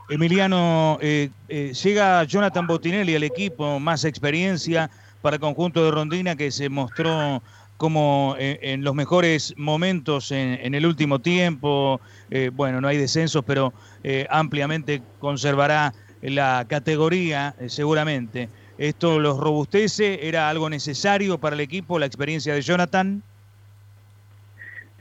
Emiliano, 0.08 0.98
eh, 1.00 1.30
llega 1.48 2.24
Jonathan 2.24 2.66
Botinelli 2.66 3.14
al 3.14 3.24
equipo, 3.24 3.78
más 3.78 4.04
experiencia, 4.04 4.90
para 5.20 5.36
el 5.36 5.40
conjunto 5.40 5.84
de 5.84 5.90
Rondina 5.90 6.36
que 6.36 6.50
se 6.50 6.68
mostró 6.68 7.42
como 7.78 8.34
eh, 8.38 8.58
en, 8.60 8.82
los 8.82 8.94
mejores 8.94 9.54
momentos 9.56 10.32
en, 10.32 10.74
el 10.74 10.84
último 10.84 11.20
tiempo. 11.20 12.00
Eh, 12.30 12.50
bueno, 12.52 12.80
no 12.80 12.88
hay 12.88 12.98
descensos, 12.98 13.44
pero 13.46 13.72
eh, 14.02 14.26
ampliamente 14.30 15.00
conservará 15.20 15.94
la 16.20 16.66
categoría 16.68 17.54
seguramente. 17.68 18.48
¿Esto 18.78 19.18
los 19.18 19.38
robustece? 19.38 20.26
¿Era 20.28 20.48
algo 20.48 20.70
necesario 20.70 21.38
para 21.38 21.54
el 21.54 21.60
equipo 21.60 21.98
la 21.98 22.06
experiencia 22.06 22.54
de 22.54 22.62
Jonathan? 22.62 23.22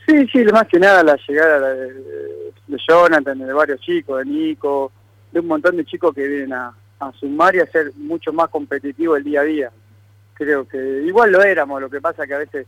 Sí, 0.07 0.27
sí, 0.31 0.43
más 0.45 0.67
que 0.67 0.79
nada 0.79 1.03
la 1.03 1.15
llegada 1.27 1.73
de, 1.73 1.93
Jonathan, 2.89 3.37
de 3.37 3.53
varios 3.53 3.79
chicos, 3.81 4.19
de 4.19 4.25
Nico, 4.25 4.91
de 5.31 5.41
un 5.41 5.47
montón 5.47 5.77
de 5.77 5.85
chicos 5.85 6.15
que 6.15 6.27
vienen 6.27 6.53
a, 6.53 6.73
sumar 7.19 7.55
y 7.55 7.59
a 7.59 7.67
ser 7.67 7.91
mucho 7.95 8.33
más 8.33 8.49
competitivo 8.49 9.15
el 9.15 9.23
día 9.23 9.41
a 9.41 9.43
día 9.43 9.71
creo 10.33 10.67
que 10.67 11.03
igual 11.05 11.31
lo 11.31 11.43
éramos, 11.43 11.79
lo 11.79 11.89
que 11.89 12.01
pasa 12.01 12.25
que 12.25 12.33
a 12.33 12.39
veces 12.39 12.65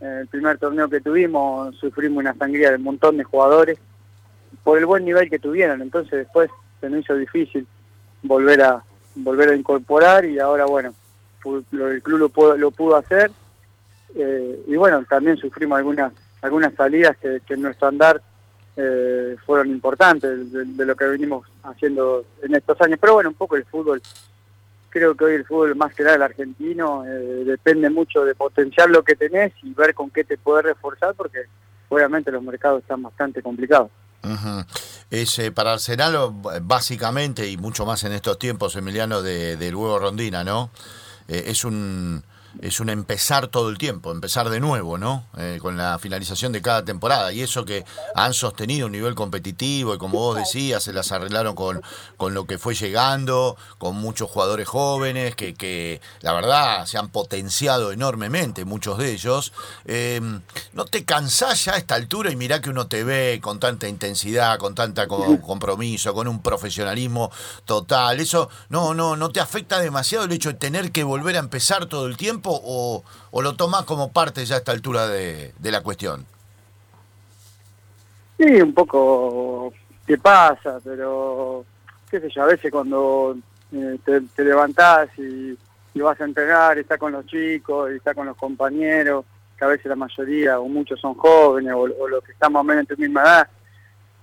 en 0.00 0.08
el 0.08 0.26
primer 0.26 0.58
torneo 0.58 0.88
que 0.88 1.00
tuvimos 1.00 1.76
sufrimos 1.76 2.18
una 2.18 2.34
sangría 2.34 2.70
de 2.70 2.76
un 2.76 2.82
montón 2.82 3.16
de 3.16 3.24
jugadores 3.24 3.78
por 4.64 4.78
el 4.78 4.86
buen 4.86 5.04
nivel 5.04 5.30
que 5.30 5.38
tuvieron, 5.38 5.80
entonces 5.80 6.12
después 6.12 6.50
se 6.80 6.90
nos 6.90 7.00
hizo 7.00 7.16
difícil 7.16 7.66
volver 8.22 8.62
a 8.62 8.82
volver 9.14 9.50
a 9.50 9.56
incorporar 9.56 10.24
y 10.24 10.38
ahora 10.38 10.64
bueno, 10.66 10.94
el 11.44 12.02
club 12.02 12.18
lo 12.18 12.28
pudo, 12.28 12.56
lo 12.56 12.70
pudo 12.70 12.96
hacer. 12.96 13.30
Eh, 14.14 14.64
y 14.66 14.76
bueno, 14.76 15.04
también 15.08 15.36
sufrimos 15.36 15.78
algunas 15.78 16.12
algunas 16.42 16.74
salidas 16.74 17.16
que, 17.16 17.40
en 17.48 17.62
nuestro 17.62 17.88
andar 17.88 18.20
eh, 18.76 19.36
fueron 19.46 19.68
importantes 19.68 20.52
de, 20.52 20.86
lo 20.86 20.96
que 20.96 21.04
venimos 21.04 21.46
haciendo 21.62 22.24
en 22.42 22.54
estos 22.54 22.80
años, 22.80 22.98
pero 23.00 23.14
bueno, 23.14 23.30
un 23.30 23.36
poco 23.36 23.56
el 23.56 23.64
fútbol 23.64 24.02
creo 24.90 25.14
que 25.14 25.24
hoy 25.24 25.34
el 25.34 25.46
fútbol 25.46 25.74
más 25.76 25.94
que 25.94 26.02
nada 26.02 26.16
el 26.16 26.22
argentino 26.22 27.04
eh, 27.06 27.44
depende 27.46 27.88
mucho 27.88 28.24
de 28.24 28.34
potenciar 28.34 28.90
lo 28.90 29.02
que 29.02 29.16
tenés 29.16 29.52
y 29.62 29.72
ver 29.72 29.94
con 29.94 30.10
qué 30.10 30.24
te 30.24 30.36
puedes 30.36 30.66
reforzar 30.66 31.14
porque 31.14 31.44
obviamente 31.88 32.30
los 32.30 32.42
mercados 32.42 32.82
están 32.82 33.02
bastante 33.02 33.40
complicados. 33.40 33.90
Es 35.12 35.38
eh, 35.38 35.52
para 35.52 35.74
Arsenal 35.74 36.16
básicamente 36.62 37.46
y 37.46 37.58
mucho 37.58 37.84
más 37.84 38.02
en 38.04 38.12
estos 38.12 38.38
tiempos, 38.38 38.76
Emiliano, 38.76 39.20
de, 39.20 39.58
del 39.58 39.76
huevo 39.76 39.98
rondina, 39.98 40.42
¿no? 40.42 40.70
Eh, 41.28 41.44
es 41.48 41.66
un 41.66 42.24
es 42.60 42.80
un 42.80 42.90
empezar 42.90 43.48
todo 43.48 43.70
el 43.70 43.78
tiempo, 43.78 44.10
empezar 44.10 44.50
de 44.50 44.60
nuevo, 44.60 44.98
¿no? 44.98 45.24
Eh, 45.36 45.58
con 45.60 45.76
la 45.76 45.98
finalización 45.98 46.52
de 46.52 46.60
cada 46.60 46.84
temporada. 46.84 47.32
Y 47.32 47.40
eso 47.40 47.64
que 47.64 47.84
han 48.14 48.34
sostenido 48.34 48.86
un 48.86 48.92
nivel 48.92 49.14
competitivo 49.14 49.94
y 49.94 49.98
como 49.98 50.18
vos 50.18 50.36
decías, 50.36 50.82
se 50.82 50.92
las 50.92 51.12
arreglaron 51.12 51.54
con, 51.54 51.82
con 52.16 52.34
lo 52.34 52.44
que 52.44 52.58
fue 52.58 52.74
llegando, 52.74 53.56
con 53.78 53.96
muchos 53.96 54.30
jugadores 54.30 54.68
jóvenes 54.68 55.34
que, 55.34 55.54
que 55.54 56.00
la 56.20 56.32
verdad 56.32 56.84
se 56.86 56.98
han 56.98 57.08
potenciado 57.08 57.92
enormemente, 57.92 58.64
muchos 58.64 58.98
de 58.98 59.12
ellos. 59.12 59.52
Em, 59.84 60.42
¿No 60.72 60.84
te 60.84 61.04
cansás 61.04 61.64
ya 61.64 61.74
a 61.74 61.78
esta 61.78 61.94
altura 61.94 62.30
y 62.30 62.36
mirá 62.36 62.60
que 62.60 62.70
uno 62.70 62.86
te 62.86 63.04
ve 63.04 63.40
con 63.42 63.60
tanta 63.60 63.88
intensidad, 63.88 64.58
con 64.58 64.74
tanta 64.74 65.06
compromiso, 65.06 66.14
con 66.14 66.28
un 66.28 66.42
profesionalismo 66.42 67.30
total? 67.64 68.20
¿Eso 68.20 68.48
no, 68.68 68.94
no, 68.94 69.16
no 69.16 69.30
te 69.30 69.40
afecta 69.40 69.78
demasiado 69.80 70.24
el 70.24 70.32
hecho 70.32 70.50
de 70.50 70.58
tener 70.58 70.92
que 70.92 71.04
volver 71.04 71.36
a 71.36 71.40
empezar 71.40 71.86
todo 71.86 72.06
el 72.06 72.16
tiempo? 72.16 72.41
O, 72.50 73.02
lo 73.42 73.54
tomas 73.54 73.84
como 73.84 74.12
parte 74.12 74.44
ya 74.44 74.56
a 74.56 74.58
esta 74.58 74.72
altura 74.72 75.06
de, 75.06 75.52
la 75.62 75.82
cuestión? 75.82 76.26
Sí, 78.38 78.60
un 78.60 78.74
poco 78.74 79.72
te 80.06 80.18
pasa, 80.18 80.78
pero 80.82 81.64
qué 82.10 82.20
sé 82.20 82.28
yo, 82.30 82.42
a 82.42 82.46
veces 82.46 82.70
cuando 82.70 83.36
eh, 83.72 83.98
te, 84.04 84.44
levantás 84.44 85.08
y, 85.16 85.56
vas 86.00 86.20
a 86.20 86.24
entrenar, 86.24 86.76
y 86.76 86.80
estás 86.80 86.98
con 86.98 87.12
los 87.12 87.26
chicos, 87.26 87.90
y 87.92 87.96
estás 87.96 88.14
con 88.14 88.26
los 88.26 88.36
compañeros, 88.36 89.24
que 89.56 89.64
a 89.64 89.68
veces 89.68 89.86
la 89.86 89.96
mayoría 89.96 90.58
o 90.58 90.68
muchos 90.68 91.00
son 91.00 91.14
jóvenes 91.14 91.72
o, 91.74 91.86
los 91.86 92.24
que 92.24 92.32
están 92.32 92.52
más 92.52 92.60
o 92.60 92.64
menos 92.64 92.82
en 92.82 92.96
tu 92.96 93.00
misma 93.00 93.22
edad, 93.22 93.48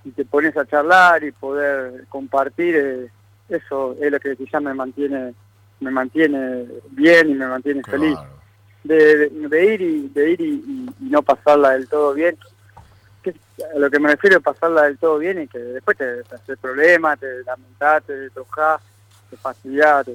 y 0.04 0.10
te 0.10 0.24
pones 0.24 0.56
a 0.56 0.66
charlar 0.66 1.24
y 1.24 1.32
poder 1.32 2.06
compartir, 2.08 2.76
eh, 2.76 3.10
eso 3.48 3.96
es 4.00 4.12
lo 4.12 4.20
que 4.20 4.36
quizás 4.36 4.62
me 4.62 4.74
mantiene 4.74 5.34
me 5.80 5.90
mantiene 5.90 6.66
bien 6.90 7.30
y 7.30 7.34
me 7.34 7.46
mantiene 7.46 7.82
feliz. 7.82 8.16
De, 8.84 9.30
ir 9.74 9.80
y 9.82 10.08
de 10.08 10.30
ir 10.30 10.40
y, 10.40 10.90
no 11.00 11.22
pasarla 11.22 11.70
del 11.70 11.88
todo 11.88 12.14
bien. 12.14 12.36
a 13.74 13.78
lo 13.78 13.90
que 13.90 13.98
me 13.98 14.10
refiero 14.10 14.38
es 14.38 14.42
pasarla 14.42 14.82
del 14.82 14.98
todo 14.98 15.18
bien 15.18 15.42
y 15.42 15.48
que 15.48 15.58
después 15.58 15.96
te, 15.96 16.22
hace 16.34 16.56
problemas, 16.56 17.18
te 17.18 17.44
lamentás, 17.44 18.04
te 18.04 18.26
enojas, 18.26 18.80
te 19.28 19.36
fastidias, 19.36 20.06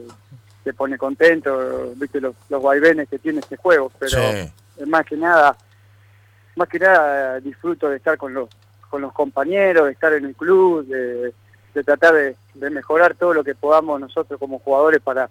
te, 0.64 0.74
pone 0.74 0.98
contento, 0.98 1.94
viste 1.96 2.20
los, 2.20 2.36
los 2.50 2.64
vaivenes 2.64 3.08
que 3.08 3.20
tiene 3.20 3.40
este 3.40 3.56
juego, 3.56 3.92
pero 4.00 4.18
más 4.88 5.06
que 5.06 5.16
nada, 5.16 5.56
más 6.56 6.68
que 6.68 6.80
nada 6.80 7.40
disfruto 7.40 7.88
de 7.90 7.98
estar 7.98 8.18
con 8.18 8.34
los 8.34 8.50
con 8.96 9.02
los 9.02 9.12
compañeros, 9.12 9.88
de 9.88 9.92
estar 9.92 10.14
en 10.14 10.24
el 10.24 10.36
club, 10.36 10.86
de, 10.86 11.34
tratar 11.84 12.14
de, 12.14 12.38
de 12.54 12.70
mejorar 12.70 13.14
todo 13.16 13.34
lo 13.34 13.44
que 13.44 13.54
podamos 13.54 14.00
nosotros 14.00 14.40
como 14.40 14.60
jugadores 14.60 15.02
para 15.02 15.30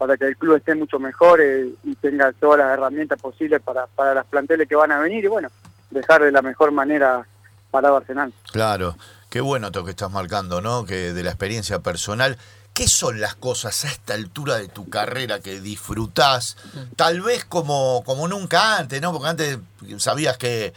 para 0.00 0.16
que 0.16 0.24
el 0.24 0.36
club 0.38 0.56
esté 0.56 0.74
mucho 0.74 0.98
mejor 0.98 1.42
eh, 1.42 1.74
y 1.84 1.94
tenga 1.96 2.32
todas 2.32 2.60
las 2.60 2.72
herramientas 2.72 3.20
posibles 3.20 3.60
para, 3.60 3.86
para 3.86 4.14
las 4.14 4.24
planteles 4.24 4.66
que 4.66 4.74
van 4.74 4.90
a 4.92 4.98
venir 4.98 5.22
y 5.22 5.28
bueno, 5.28 5.50
dejar 5.90 6.22
de 6.22 6.32
la 6.32 6.40
mejor 6.40 6.72
manera 6.72 7.26
para 7.70 7.94
Arsenal. 7.94 8.32
Claro, 8.50 8.96
qué 9.28 9.42
bueno 9.42 9.66
esto 9.66 9.84
que 9.84 9.90
estás 9.90 10.10
marcando, 10.10 10.62
¿no? 10.62 10.86
Que 10.86 11.12
de 11.12 11.22
la 11.22 11.28
experiencia 11.28 11.80
personal. 11.80 12.38
¿Qué 12.72 12.88
son 12.88 13.20
las 13.20 13.34
cosas 13.34 13.84
a 13.84 13.88
esta 13.88 14.14
altura 14.14 14.56
de 14.56 14.68
tu 14.68 14.88
carrera 14.88 15.40
que 15.40 15.60
disfrutás? 15.60 16.56
Tal 16.96 17.20
vez 17.20 17.44
como, 17.44 18.02
como 18.06 18.26
nunca 18.26 18.78
antes, 18.78 19.02
¿no? 19.02 19.12
Porque 19.12 19.28
antes 19.28 19.58
sabías 19.98 20.38
que, 20.38 20.72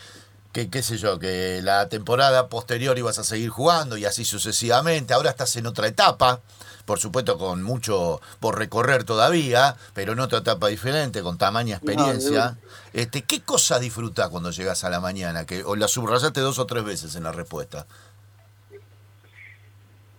que, 0.53 0.69
qué 0.69 0.81
sé 0.81 0.97
yo, 0.97 1.19
que 1.19 1.61
la 1.61 1.89
temporada 1.89 2.47
posterior 2.47 2.97
ibas 2.97 3.19
a 3.19 3.23
seguir 3.23 3.49
jugando 3.49 3.97
y 3.97 4.05
así 4.05 4.23
sucesivamente. 4.23 5.13
Ahora 5.13 5.31
estás 5.31 5.55
en 5.57 5.65
otra 5.65 5.87
etapa 5.87 6.41
por 6.85 6.99
supuesto 6.99 7.37
con 7.37 7.63
mucho 7.63 8.21
por 8.39 8.57
recorrer 8.57 9.03
todavía, 9.03 9.75
pero 9.93 10.13
en 10.13 10.19
otra 10.19 10.39
etapa 10.39 10.67
diferente, 10.67 11.21
con 11.21 11.37
tamaña 11.37 11.77
experiencia. 11.77 12.57
este, 12.93 13.21
¿Qué 13.21 13.41
cosa 13.41 13.79
disfrutás 13.79 14.29
cuando 14.29 14.51
llegas 14.51 14.83
a 14.83 14.89
la 14.89 14.99
mañana? 14.99 15.45
Que, 15.45 15.63
¿O 15.63 15.75
la 15.75 15.87
subrayaste 15.87 16.41
dos 16.41 16.59
o 16.59 16.65
tres 16.65 16.83
veces 16.83 17.15
en 17.15 17.23
la 17.23 17.31
respuesta? 17.31 17.85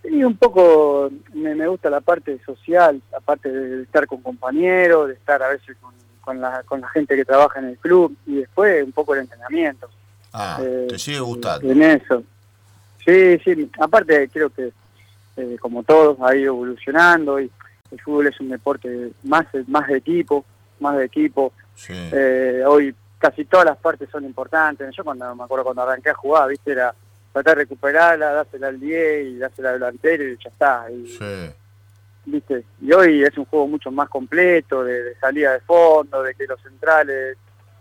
Sí, 0.01 0.23
un 0.23 0.37
poco 0.37 1.09
me, 1.33 1.67
gusta 1.67 1.89
la 1.89 2.01
parte 2.01 2.39
social, 2.45 3.01
la 3.11 3.19
parte 3.19 3.49
de 3.51 3.83
estar 3.83 4.07
con 4.07 4.21
compañeros, 4.21 5.07
de 5.07 5.15
estar 5.15 5.41
a 5.41 5.49
veces 5.49 5.77
con, 6.21 6.41
la, 6.41 6.63
con 6.63 6.81
la 6.81 6.89
gente 6.89 7.15
que 7.15 7.25
trabaja 7.25 7.59
en 7.59 7.69
el 7.69 7.77
club 7.77 8.15
y 8.25 8.37
después 8.37 8.83
un 8.83 8.91
poco 8.91 9.13
el 9.13 9.21
entrenamiento. 9.21 9.89
Ah, 10.37 10.59
te 10.89 10.99
sigue 10.99 11.19
gustando. 11.19 11.71
En 11.71 11.81
eso. 11.81 12.23
Sí, 13.05 13.37
sí, 13.43 13.69
aparte 13.79 14.29
creo 14.29 14.49
que 14.49 14.71
eh, 15.37 15.57
como 15.59 15.83
todos, 15.83 16.17
ha 16.21 16.35
ido 16.35 16.53
evolucionando 16.53 17.39
y 17.39 17.51
el 17.91 18.01
fútbol 18.01 18.27
es 18.27 18.39
un 18.39 18.49
deporte 18.49 19.11
más, 19.23 19.45
más 19.67 19.87
de 19.87 19.97
equipo, 19.97 20.45
más 20.79 20.97
de 20.97 21.05
equipo. 21.05 21.53
Eh, 21.89 22.63
hoy 22.65 22.95
casi 23.17 23.45
todas 23.45 23.65
las 23.65 23.77
partes 23.77 24.09
son 24.09 24.23
importantes. 24.23 24.95
Yo 24.95 25.03
cuando 25.03 25.35
me 25.35 25.43
acuerdo 25.43 25.65
cuando 25.65 25.81
arranqué 25.83 26.09
a 26.09 26.15
jugar, 26.15 26.49
viste, 26.49 26.71
era 26.71 26.93
tratar 27.33 27.57
de 27.57 27.63
recuperarla, 27.63 28.31
dársela 28.31 28.67
al 28.67 28.79
10 28.79 29.27
y 29.27 29.37
dársela 29.37 29.71
al 29.71 29.79
delantero 29.79 30.23
y 30.23 30.37
ya 30.37 30.49
está. 30.49 30.85
Y, 30.89 31.17
¿viste? 32.25 32.63
y 32.81 32.93
hoy 32.93 33.23
es 33.23 33.37
un 33.37 33.45
juego 33.45 33.67
mucho 33.67 33.91
más 33.91 34.09
completo, 34.09 34.83
de, 34.83 35.15
salida 35.15 35.53
de 35.53 35.59
fondo, 35.59 36.23
de 36.23 36.33
que 36.33 36.47
los 36.47 36.61
centrales, 36.61 37.37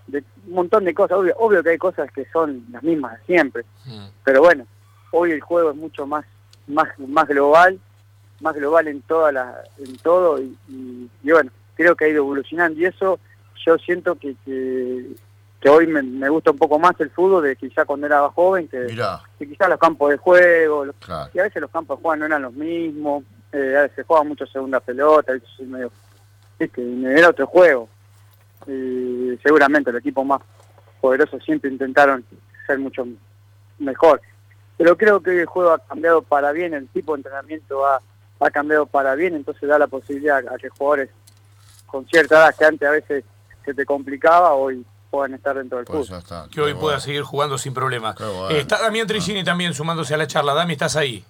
de 0.06 0.24
un 0.46 0.54
montón 0.54 0.84
de 0.84 0.94
cosas. 0.94 1.18
Obvio, 1.18 1.34
obvio 1.38 1.62
que 1.62 1.70
hay 1.70 1.78
cosas 1.78 2.10
que 2.12 2.26
son 2.32 2.64
las 2.70 2.82
mismas 2.82 3.18
de 3.18 3.26
siempre, 3.26 3.64
mm. 3.86 4.06
pero 4.24 4.40
bueno, 4.40 4.66
hoy 5.10 5.32
el 5.32 5.40
juego 5.40 5.70
es 5.70 5.76
mucho 5.76 6.06
más 6.06 6.24
más, 6.66 6.88
más 6.98 7.26
global, 7.28 7.78
más 8.40 8.54
global 8.54 8.88
en 8.88 9.02
toda 9.02 9.32
la, 9.32 9.64
en 9.78 9.96
todo 9.98 10.40
y, 10.40 11.08
bueno, 11.22 11.50
creo 11.74 11.94
que 11.96 12.04
ha 12.04 12.08
ido 12.08 12.18
evolucionando 12.18 12.78
y 12.78 12.86
eso 12.86 13.18
yo 13.64 13.78
siento 13.78 14.16
que, 14.16 14.36
que, 14.44 15.68
hoy 15.68 15.86
me, 15.86 16.28
gusta 16.28 16.50
un 16.50 16.58
poco 16.58 16.78
más 16.78 16.94
el 17.00 17.08
fútbol 17.10 17.44
de 17.44 17.56
quizá 17.56 17.86
cuando 17.86 18.06
era 18.06 18.28
joven, 18.28 18.68
que, 18.68 18.86
que 19.38 19.48
quizá 19.48 19.68
los 19.68 19.78
campos 19.78 20.10
de 20.10 20.18
juego, 20.18 20.84
y 21.32 21.38
a 21.38 21.42
veces 21.42 21.62
los 21.62 21.70
campos 21.70 21.96
de 21.96 22.02
juego 22.02 22.16
no 22.16 22.26
eran 22.26 22.42
los 22.42 22.52
mismos, 22.52 23.24
eh, 23.52 23.74
a 23.78 23.82
veces 23.82 23.96
se 23.96 24.02
jugaba 24.02 24.24
mucho 24.24 24.46
segunda 24.46 24.80
pelota, 24.80 25.32
y 25.58 25.62
medio, 25.62 25.90
era 26.58 27.30
otro 27.30 27.46
juego. 27.46 27.88
Y 28.66 29.38
seguramente 29.42 29.90
el 29.90 29.96
equipo 29.96 30.24
más 30.24 30.40
poderoso 31.00 31.38
siempre 31.40 31.70
intentaron 31.70 32.24
ser 32.66 32.78
mucho 32.78 33.06
mejor 33.78 34.20
pero 34.76 34.96
creo 34.96 35.20
que 35.20 35.40
el 35.40 35.46
juego 35.46 35.72
ha 35.72 35.78
cambiado 35.78 36.22
para 36.22 36.52
bien, 36.52 36.74
el 36.74 36.88
tipo 36.88 37.12
de 37.12 37.20
entrenamiento 37.20 37.86
ha, 37.86 38.00
ha 38.40 38.50
cambiado 38.50 38.86
para 38.86 39.14
bien, 39.14 39.34
entonces 39.34 39.68
da 39.68 39.78
la 39.78 39.86
posibilidad 39.86 40.38
a 40.48 40.58
que 40.58 40.68
jugadores 40.68 41.10
con 41.86 42.06
cierta 42.06 42.36
edad 42.36 42.54
que 42.56 42.64
antes 42.64 42.88
a 42.88 42.92
veces 42.92 43.24
se 43.64 43.74
te 43.74 43.84
complicaba, 43.84 44.54
hoy 44.54 44.84
puedan 45.10 45.34
estar 45.34 45.56
dentro 45.56 45.78
del 45.78 45.86
pues 45.86 46.08
club. 46.08 46.50
que 46.50 46.60
hoy 46.60 46.74
pueda 46.74 46.98
seguir 46.98 47.22
jugando 47.22 47.56
sin 47.56 47.72
problemas. 47.72 48.16
está 48.50 48.82
Damián 48.82 49.06
Trigini 49.06 49.44
también 49.44 49.74
sumándose 49.74 50.12
a 50.14 50.16
la 50.16 50.26
charla. 50.26 50.54
Dami, 50.54 50.72
¿estás 50.72 50.96
ahí? 50.96 51.24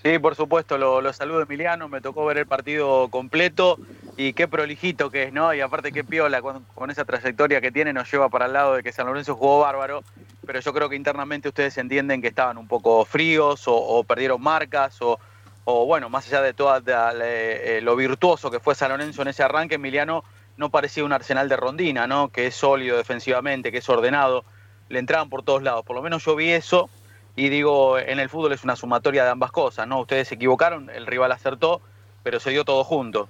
Sí, 0.00 0.18
por 0.20 0.36
supuesto, 0.36 0.78
lo, 0.78 1.00
lo, 1.00 1.12
saludo 1.12 1.42
Emiliano, 1.42 1.88
me 1.88 2.00
tocó 2.00 2.24
ver 2.26 2.38
el 2.38 2.46
partido 2.46 3.08
completo 3.08 3.78
y 4.16 4.32
qué 4.32 4.46
prolijito 4.48 5.10
que 5.10 5.24
es, 5.24 5.32
¿no? 5.32 5.52
Y 5.54 5.60
aparte 5.60 5.92
qué 5.92 6.04
piola 6.04 6.40
con, 6.40 6.64
con, 6.74 6.90
esa 6.90 7.04
trayectoria 7.04 7.60
que 7.60 7.72
tiene 7.72 7.92
nos 7.92 8.10
lleva 8.10 8.28
para 8.28 8.46
el 8.46 8.52
lado 8.52 8.74
de 8.74 8.82
que 8.82 8.92
San 8.92 9.06
Lorenzo 9.06 9.34
jugó 9.34 9.60
bárbaro, 9.60 10.04
pero 10.46 10.60
yo 10.60 10.72
creo 10.72 10.88
que 10.88 10.96
internamente 10.96 11.48
ustedes 11.48 11.76
entienden 11.78 12.22
que 12.22 12.28
estaban 12.28 12.58
un 12.58 12.68
poco 12.68 13.04
fríos 13.04 13.64
o, 13.66 14.04
perdieron 14.04 14.40
marcas 14.40 15.00
o, 15.02 15.18
o, 15.64 15.86
bueno, 15.86 16.08
más 16.08 16.26
allá 16.28 16.42
de 16.42 16.54
todo 16.54 16.80
eh, 16.86 17.80
lo 17.82 17.96
virtuoso 17.96 18.50
que 18.50 18.60
fue 18.60 18.74
San 18.74 18.90
Lorenzo 18.90 19.22
en 19.22 19.28
ese 19.28 19.42
arranque, 19.42 19.76
Emiliano 19.76 20.24
no 20.56 20.70
parecía 20.70 21.04
un 21.04 21.12
arsenal 21.12 21.48
de 21.48 21.56
rondina, 21.56 22.06
¿no? 22.06 22.28
Que 22.28 22.46
es 22.46 22.54
sólido 22.54 22.96
defensivamente, 22.96 23.72
que 23.72 23.78
es 23.78 23.88
ordenado, 23.88 24.44
le 24.88 25.00
entraban 25.00 25.28
por 25.28 25.42
todos 25.42 25.62
lados, 25.62 25.84
por 25.84 25.96
lo 25.96 26.02
menos 26.02 26.24
yo 26.24 26.36
vi 26.36 26.50
eso 26.50 26.88
y 27.36 27.48
digo, 27.48 27.98
en 27.98 28.20
el 28.20 28.28
fútbol 28.28 28.52
es 28.52 28.62
una 28.62 28.76
sumatoria 28.76 29.24
de 29.24 29.30
ambas 29.30 29.50
cosas, 29.50 29.88
¿no? 29.88 29.98
Ustedes 30.00 30.28
se 30.28 30.36
equivocaron, 30.36 30.88
el 30.90 31.06
rival 31.06 31.32
acertó, 31.32 31.80
pero 32.22 32.38
se 32.38 32.50
dio 32.50 32.64
todo 32.64 32.84
junto. 32.84 33.28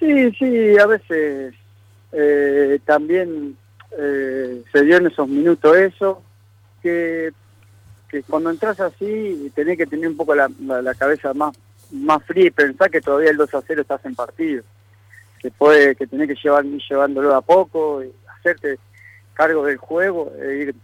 Sí, 0.00 0.32
sí, 0.32 0.78
a 0.78 0.86
veces 0.86 1.54
eh, 2.12 2.80
también 2.86 3.56
eh, 3.96 4.64
se 4.72 4.82
dio 4.82 4.96
en 4.96 5.06
esos 5.06 5.28
minutos 5.28 5.76
eso, 5.76 6.22
que, 6.82 7.30
que 8.08 8.22
cuando 8.22 8.50
entras 8.50 8.80
así 8.80 9.52
tenés 9.54 9.76
que 9.76 9.86
tener 9.86 10.08
un 10.08 10.16
poco 10.16 10.34
la, 10.34 10.50
la, 10.58 10.94
cabeza 10.94 11.34
más, 11.34 11.54
más 11.92 12.24
fría 12.24 12.46
y 12.46 12.50
pensar 12.50 12.90
que 12.90 13.02
todavía 13.02 13.30
el 13.30 13.36
2 13.36 13.54
a 13.54 13.62
0 13.64 13.82
estás 13.82 14.02
en 14.06 14.14
partido, 14.14 14.64
que 15.38 15.50
puede 15.50 15.94
que 15.94 16.06
tenés 16.06 16.28
que 16.28 16.42
llevar, 16.42 16.64
ir 16.64 16.80
llevándolo 16.88 17.34
a 17.34 17.42
poco, 17.42 18.02
hacerte 18.38 18.78
cargo 19.34 19.66
del 19.66 19.76
juego 19.76 20.32
e 20.40 20.56
ir, 20.56 20.74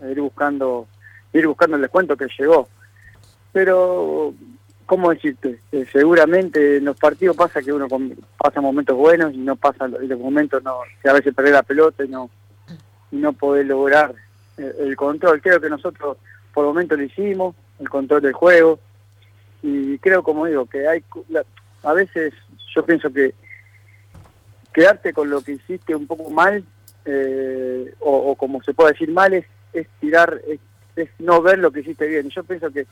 e 0.00 0.10
ir 0.10 0.20
buscando 0.22 0.88
ir 1.34 1.46
buscando 1.46 1.76
el 1.76 1.82
descuento 1.82 2.16
que 2.16 2.28
llegó. 2.38 2.66
Pero, 3.52 4.32
¿cómo 4.88 5.10
decirte? 5.10 5.60
Eh, 5.70 5.86
seguramente 5.92 6.78
en 6.78 6.86
los 6.86 6.96
partidos 6.96 7.36
pasa 7.36 7.62
que 7.62 7.72
uno 7.72 7.86
pasa 8.38 8.60
momentos 8.62 8.96
buenos 8.96 9.34
y 9.34 9.36
no 9.36 9.54
pasa 9.54 9.86
los 9.86 10.18
momentos 10.18 10.64
no 10.64 10.78
que 11.02 11.10
a 11.10 11.12
veces 11.12 11.34
perder 11.34 11.52
la 11.52 11.62
pelota 11.62 12.04
y 12.04 12.08
no 12.08 12.30
y 13.12 13.16
no 13.16 13.34
poder 13.34 13.66
lograr 13.66 14.14
el 14.56 14.96
control. 14.96 15.40
Creo 15.40 15.60
que 15.60 15.68
nosotros 15.68 16.16
por 16.52 16.64
momento 16.64 16.96
lo 16.96 17.04
hicimos, 17.04 17.54
el 17.78 17.88
control 17.88 18.22
del 18.22 18.32
juego, 18.32 18.80
y 19.62 19.98
creo, 19.98 20.22
como 20.22 20.46
digo, 20.46 20.66
que 20.66 20.86
hay, 20.86 21.04
a 21.82 21.92
veces 21.92 22.32
yo 22.74 22.84
pienso 22.84 23.12
que 23.12 23.34
quedarte 24.72 25.12
con 25.12 25.30
lo 25.30 25.40
que 25.40 25.52
hiciste 25.52 25.94
un 25.94 26.06
poco 26.06 26.30
mal, 26.30 26.64
eh, 27.04 27.94
o, 28.00 28.34
como 28.36 28.62
se 28.62 28.74
puede 28.74 28.92
decir 28.92 29.10
mal, 29.10 29.34
es, 29.34 29.46
tirar, 30.00 30.40
es, 30.96 31.08
no 31.18 31.42
ver 31.42 31.58
lo 31.58 31.70
que 31.70 31.80
hiciste 31.80 32.06
bien. 32.06 32.28
Yo 32.30 32.44
pienso 32.44 32.70
que 32.70 32.86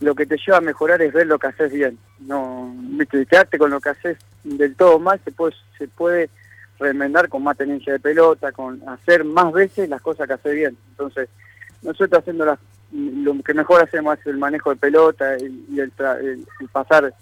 lo 0.00 0.14
que 0.14 0.26
te 0.26 0.36
lleva 0.36 0.58
a 0.58 0.62
mejorar 0.62 1.00
es 1.02 1.12
ver 1.12 1.26
lo 1.26 1.38
que 1.38 1.46
haces 1.46 1.72
bien. 1.72 1.98
No, 2.20 2.74
quedarte 3.10 3.58
con 3.58 3.70
lo 3.70 3.80
que 3.80 3.90
haces 3.90 4.18
del 4.44 4.74
todo 4.76 4.98
mal 4.98 5.20
se 5.24 5.32
puede, 5.32 5.54
se 5.78 5.88
puede 5.88 6.30
remendar 6.78 7.28
con 7.28 7.42
más 7.42 7.56
tenencia 7.56 7.92
de 7.92 7.98
pelota, 7.98 8.52
con 8.52 8.86
hacer 8.88 9.24
más 9.24 9.52
veces 9.52 9.88
las 9.88 10.02
cosas 10.02 10.26
que 10.26 10.34
haces 10.34 10.54
bien. 10.54 10.76
Entonces, 10.90 11.28
nosotros 11.82 12.20
haciendo 12.20 12.44
las, 12.44 12.58
lo 12.92 13.42
que 13.42 13.54
mejor 13.54 13.82
hacemos 13.82 14.18
es 14.18 14.26
el 14.26 14.38
manejo 14.38 14.70
de 14.70 14.76
pelota 14.76 15.36
y, 15.38 15.80
el, 15.80 15.92
pasar 16.72 17.12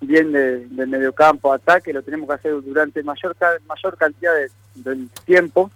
bien 0.00 0.32
de, 0.32 0.66
del 0.66 0.88
mediocampo 0.88 1.52
a 1.52 1.56
ataque, 1.56 1.92
lo 1.92 2.02
tenemos 2.02 2.28
que 2.28 2.34
hacer 2.34 2.52
durante 2.62 3.02
mayor 3.02 3.36
mayor 3.66 3.96
cantidad 3.96 4.34
de, 4.34 4.50
del 4.74 5.08
tiempo 5.24 5.70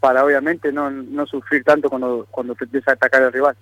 para 0.00 0.24
obviamente 0.24 0.72
no, 0.72 0.90
no 0.90 1.26
sufrir 1.26 1.64
tanto 1.64 1.90
cuando, 1.90 2.26
cuando 2.30 2.54
te 2.54 2.64
empieza 2.64 2.92
a 2.92 2.94
atacar 2.94 3.22
el 3.22 3.32
rival. 3.32 3.56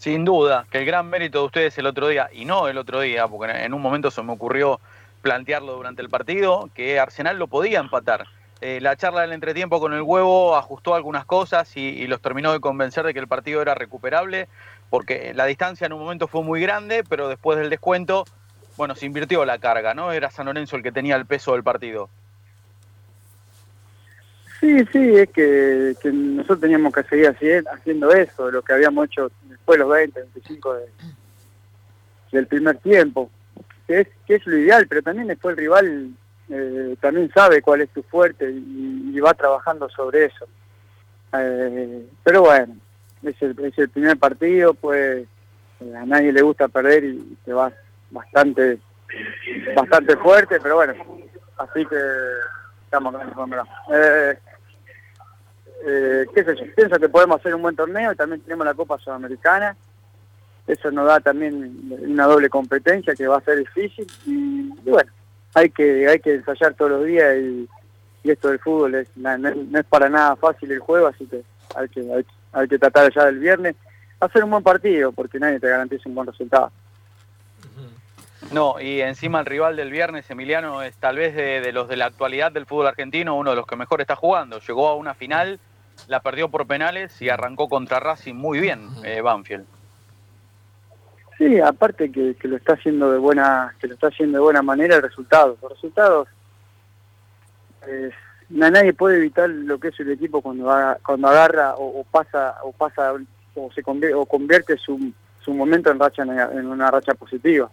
Sin 0.00 0.24
duda, 0.24 0.64
que 0.70 0.78
el 0.78 0.86
gran 0.86 1.10
mérito 1.10 1.40
de 1.40 1.44
ustedes 1.44 1.76
el 1.76 1.84
otro 1.84 2.08
día, 2.08 2.30
y 2.32 2.46
no 2.46 2.68
el 2.68 2.78
otro 2.78 3.00
día, 3.00 3.28
porque 3.28 3.52
en 3.52 3.74
un 3.74 3.82
momento 3.82 4.10
se 4.10 4.22
me 4.22 4.32
ocurrió 4.32 4.80
plantearlo 5.20 5.74
durante 5.74 6.00
el 6.00 6.08
partido, 6.08 6.70
que 6.74 6.98
Arsenal 6.98 7.38
lo 7.38 7.48
podía 7.48 7.80
empatar. 7.80 8.26
Eh, 8.62 8.78
la 8.80 8.96
charla 8.96 9.20
del 9.20 9.32
entretiempo 9.32 9.78
con 9.78 9.92
el 9.92 10.00
huevo 10.00 10.56
ajustó 10.56 10.94
algunas 10.94 11.26
cosas 11.26 11.76
y, 11.76 12.06
los 12.06 12.22
terminó 12.22 12.50
de 12.50 12.60
convencer 12.60 13.04
de 13.04 13.12
que 13.12 13.20
el 13.20 13.28
partido 13.28 13.60
era 13.60 13.74
recuperable, 13.74 14.48
porque 14.88 15.34
la 15.34 15.44
distancia 15.44 15.86
en 15.86 15.92
un 15.92 16.00
momento 16.00 16.28
fue 16.28 16.42
muy 16.42 16.62
grande, 16.62 17.04
pero 17.06 17.28
después 17.28 17.58
del 17.58 17.68
descuento, 17.68 18.24
bueno, 18.78 18.94
se 18.94 19.04
invirtió 19.04 19.44
la 19.44 19.58
carga, 19.58 19.92
¿no? 19.92 20.12
Era 20.12 20.30
San 20.30 20.46
Lorenzo 20.46 20.76
el 20.76 20.82
que 20.82 20.92
tenía 20.92 21.16
el 21.16 21.26
peso 21.26 21.52
del 21.52 21.62
partido. 21.62 22.08
Sí, 24.60 24.84
sí, 24.92 25.16
es 25.16 25.30
que, 25.30 25.96
nosotros 26.12 26.60
teníamos 26.60 26.92
que 26.92 27.02
seguir 27.04 27.34
haciendo 27.72 28.12
eso, 28.12 28.50
lo 28.50 28.62
que 28.62 28.74
habíamos 28.74 29.06
hecho 29.06 29.30
después 29.48 29.78
de 29.78 29.84
los 29.84 29.92
20, 29.94 30.20
25 30.20 30.76
del 32.32 32.46
primer 32.46 32.76
tiempo 32.78 33.30
que 33.90 34.02
es, 34.02 34.08
que 34.24 34.36
es 34.36 34.46
lo 34.46 34.56
ideal, 34.56 34.86
pero 34.86 35.02
también 35.02 35.26
después 35.26 35.54
el 35.54 35.64
rival 35.64 36.10
eh, 36.48 36.96
también 37.00 37.28
sabe 37.34 37.60
cuál 37.60 37.80
es 37.80 37.90
tu 37.90 38.04
fuerte 38.04 38.48
y, 38.48 39.18
va 39.18 39.34
trabajando 39.34 39.88
sobre 39.88 40.26
eso. 40.26 40.46
Eh, 41.32 42.06
pero 42.22 42.42
bueno, 42.42 42.76
es 43.24 43.34
el, 43.42 43.58
es 43.64 43.76
el 43.76 43.88
primer 43.88 44.16
partido, 44.16 44.74
pues 44.74 45.26
eh, 45.80 45.94
a 45.96 46.06
nadie 46.06 46.32
le 46.32 46.40
gusta 46.40 46.68
perder 46.68 47.04
y 47.04 47.36
te 47.44 47.52
vas 47.52 47.72
bastante 48.12 48.78
bastante 49.74 50.16
fuerte, 50.18 50.60
pero 50.60 50.76
bueno, 50.76 50.94
así 51.58 51.84
que 51.84 51.96
estamos 52.84 53.12
con 53.34 53.52
eh, 53.92 54.38
eh, 55.84 56.26
qué 56.34 56.44
sé 56.44 56.56
yo, 56.56 56.74
pienso 56.74 56.98
que 56.98 57.08
podemos 57.08 57.40
hacer 57.40 57.54
un 57.54 57.62
buen 57.62 57.76
torneo 57.76 58.12
y 58.12 58.16
también 58.16 58.40
tenemos 58.42 58.66
la 58.66 58.74
Copa 58.74 58.98
Sudamericana 58.98 59.76
eso 60.70 60.90
nos 60.90 61.06
da 61.06 61.20
también 61.20 61.90
una 62.06 62.26
doble 62.26 62.48
competencia 62.48 63.14
que 63.14 63.26
va 63.26 63.38
a 63.38 63.42
ser 63.42 63.58
difícil 63.58 64.06
y, 64.26 64.68
bueno, 64.88 65.10
hay 65.54 65.70
que 65.70 66.06
hay 66.08 66.20
que 66.20 66.34
ensayar 66.34 66.74
todos 66.74 66.92
los 66.92 67.04
días 67.04 67.36
y, 67.36 67.68
esto 68.22 68.48
del 68.48 68.58
fútbol 68.58 68.94
es, 68.96 69.08
no, 69.16 69.48
es 69.78 69.86
para 69.86 70.10
nada 70.10 70.36
fácil 70.36 70.70
el 70.70 70.78
juego, 70.78 71.06
así 71.06 71.24
que 71.24 71.42
hay 71.74 71.88
que, 71.88 72.24
hay, 72.52 72.68
que 72.68 72.78
tratar 72.78 73.10
ya 73.12 73.24
del 73.24 73.38
viernes 73.38 73.74
hacer 74.20 74.44
un 74.44 74.50
buen 74.50 74.62
partido 74.62 75.10
porque 75.10 75.38
nadie 75.38 75.58
te 75.58 75.68
garantiza 75.68 76.08
un 76.08 76.14
buen 76.14 76.26
resultado. 76.26 76.70
No, 78.52 78.78
y 78.78 79.00
encima 79.00 79.40
el 79.40 79.46
rival 79.46 79.76
del 79.76 79.90
viernes, 79.90 80.30
Emiliano, 80.30 80.82
es 80.82 80.94
tal 80.96 81.16
vez 81.16 81.34
de, 81.34 81.72
los 81.72 81.88
de 81.88 81.96
la 81.96 82.06
actualidad 82.06 82.52
del 82.52 82.66
fútbol 82.66 82.88
argentino 82.88 83.36
uno 83.36 83.50
de 83.50 83.56
los 83.56 83.66
que 83.66 83.76
mejor 83.76 84.00
está 84.00 84.16
jugando. 84.16 84.60
Llegó 84.60 84.88
a 84.88 84.96
una 84.96 85.14
final, 85.14 85.58
la 86.08 86.20
perdió 86.20 86.48
por 86.50 86.66
penales 86.66 87.20
y 87.22 87.28
arrancó 87.28 87.68
contra 87.68 88.00
Racing 88.00 88.34
muy 88.34 88.60
bien, 88.60 88.88
eh, 89.04 89.20
Banfield. 89.20 89.66
Sí, 91.38 91.58
aparte 91.58 92.12
que, 92.12 92.36
lo 92.42 92.56
está 92.56 92.74
haciendo 92.74 93.10
de 93.10 93.18
buena, 93.18 93.74
que 93.80 93.86
lo 93.86 93.94
está 93.94 94.08
haciendo 94.08 94.38
de 94.38 94.44
buena 94.44 94.60
manera 94.60 94.96
el 94.96 95.02
resultado. 95.02 95.56
Los 95.62 95.72
resultados, 95.72 96.28
nadie 98.50 98.92
puede 98.92 99.16
evitar 99.16 99.48
lo 99.48 99.80
que 99.80 99.88
es 99.88 99.98
el 100.00 100.10
equipo 100.10 100.42
cuando 100.42 100.70
cuando 101.02 101.28
agarra 101.28 101.76
o, 101.78 102.04
pasa 102.04 102.56
o 102.62 102.72
pasa 102.72 103.14
o 103.54 103.72
se 103.72 103.82
convierte, 103.82 104.14
o 104.14 104.26
convierte 104.26 104.76
su, 104.76 105.12
su 105.42 105.54
momento 105.54 105.90
en 105.90 105.98
racha 105.98 106.22
en 106.22 106.66
una 106.66 106.90
racha 106.90 107.14
positiva. 107.14 107.70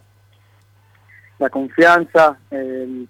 La 1.40 1.50
confianza, 1.50 2.38
el, 2.50 3.10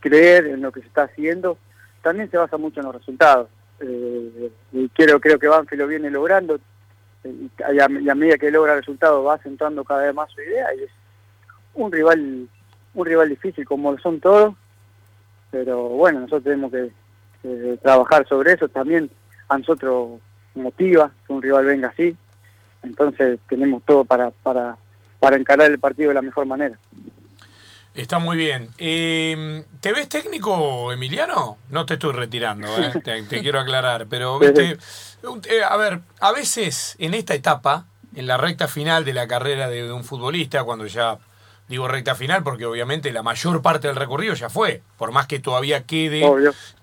creer 0.00 0.46
en 0.46 0.62
lo 0.62 0.70
que 0.70 0.80
se 0.80 0.86
está 0.86 1.04
haciendo, 1.04 1.58
también 2.02 2.30
se 2.30 2.36
basa 2.36 2.56
mucho 2.56 2.80
en 2.80 2.86
los 2.86 2.94
resultados. 2.96 3.48
Eh, 3.82 4.50
y 4.72 4.88
creo 4.90 5.20
creo 5.20 5.38
que 5.38 5.48
Banfi 5.48 5.76
lo 5.76 5.88
viene 5.88 6.08
logrando 6.08 6.60
y 7.24 7.50
a, 7.80 7.88
medida 8.14 8.38
que 8.38 8.50
logra 8.50 8.76
resultados 8.76 9.26
va 9.26 9.34
acentuando 9.34 9.82
cada 9.82 10.02
vez 10.04 10.14
más 10.14 10.30
su 10.30 10.40
idea 10.40 10.72
y 10.74 10.84
es 10.84 10.90
un 11.74 11.90
rival 11.90 12.48
un 12.94 13.06
rival 13.06 13.28
difícil 13.28 13.66
como 13.66 13.90
lo 13.90 13.98
son 13.98 14.20
todos 14.20 14.54
pero 15.50 15.88
bueno 15.88 16.20
nosotros 16.20 16.44
tenemos 16.44 16.70
que 16.70 16.92
trabajar 17.82 18.26
sobre 18.28 18.52
eso 18.52 18.68
también. 18.68 19.10
A 19.48 19.58
nosotros 19.58 20.20
motiva 20.54 21.10
que 21.26 21.32
un 21.32 21.42
rival 21.42 21.64
venga 21.64 21.88
así 21.88 22.16
entonces 22.84 23.40
tenemos 23.48 23.82
todo 23.84 24.04
para 24.04 24.30
para 24.30 24.76
para 25.18 25.36
encarar 25.36 25.70
el 25.70 25.80
partido 25.80 26.10
de 26.10 26.14
la 26.14 26.22
mejor 26.22 26.46
manera 26.46 26.78
Está 27.94 28.18
muy 28.18 28.36
bien. 28.36 28.70
Eh, 28.78 29.64
¿Te 29.80 29.92
ves 29.92 30.08
técnico, 30.08 30.92
Emiliano? 30.92 31.58
No 31.68 31.84
te 31.84 31.94
estoy 31.94 32.12
retirando, 32.12 32.66
¿eh? 32.78 32.92
te, 33.28 33.40
quiero 33.40 33.60
aclarar, 33.60 34.06
pero 34.08 34.38
viste, 34.38 34.78
eh, 35.48 35.62
a 35.68 35.76
ver, 35.76 36.00
a 36.20 36.32
veces 36.32 36.96
en 36.98 37.14
esta 37.14 37.34
etapa, 37.34 37.86
en 38.14 38.26
la 38.26 38.38
recta 38.38 38.66
final 38.66 39.04
de 39.04 39.12
la 39.12 39.26
carrera 39.26 39.68
de 39.68 39.92
un 39.92 40.04
futbolista, 40.04 40.64
cuando 40.64 40.86
ya 40.86 41.18
digo 41.68 41.88
recta 41.88 42.14
final 42.14 42.42
porque 42.42 42.66
obviamente 42.66 43.12
la 43.12 43.22
mayor 43.22 43.62
parte 43.62 43.88
del 43.88 43.96
recorrido 43.96 44.34
ya 44.34 44.50
fue, 44.50 44.82
por 44.98 45.12
más 45.12 45.26
que 45.26 45.38
todavía 45.38 45.84
quede 45.84 46.22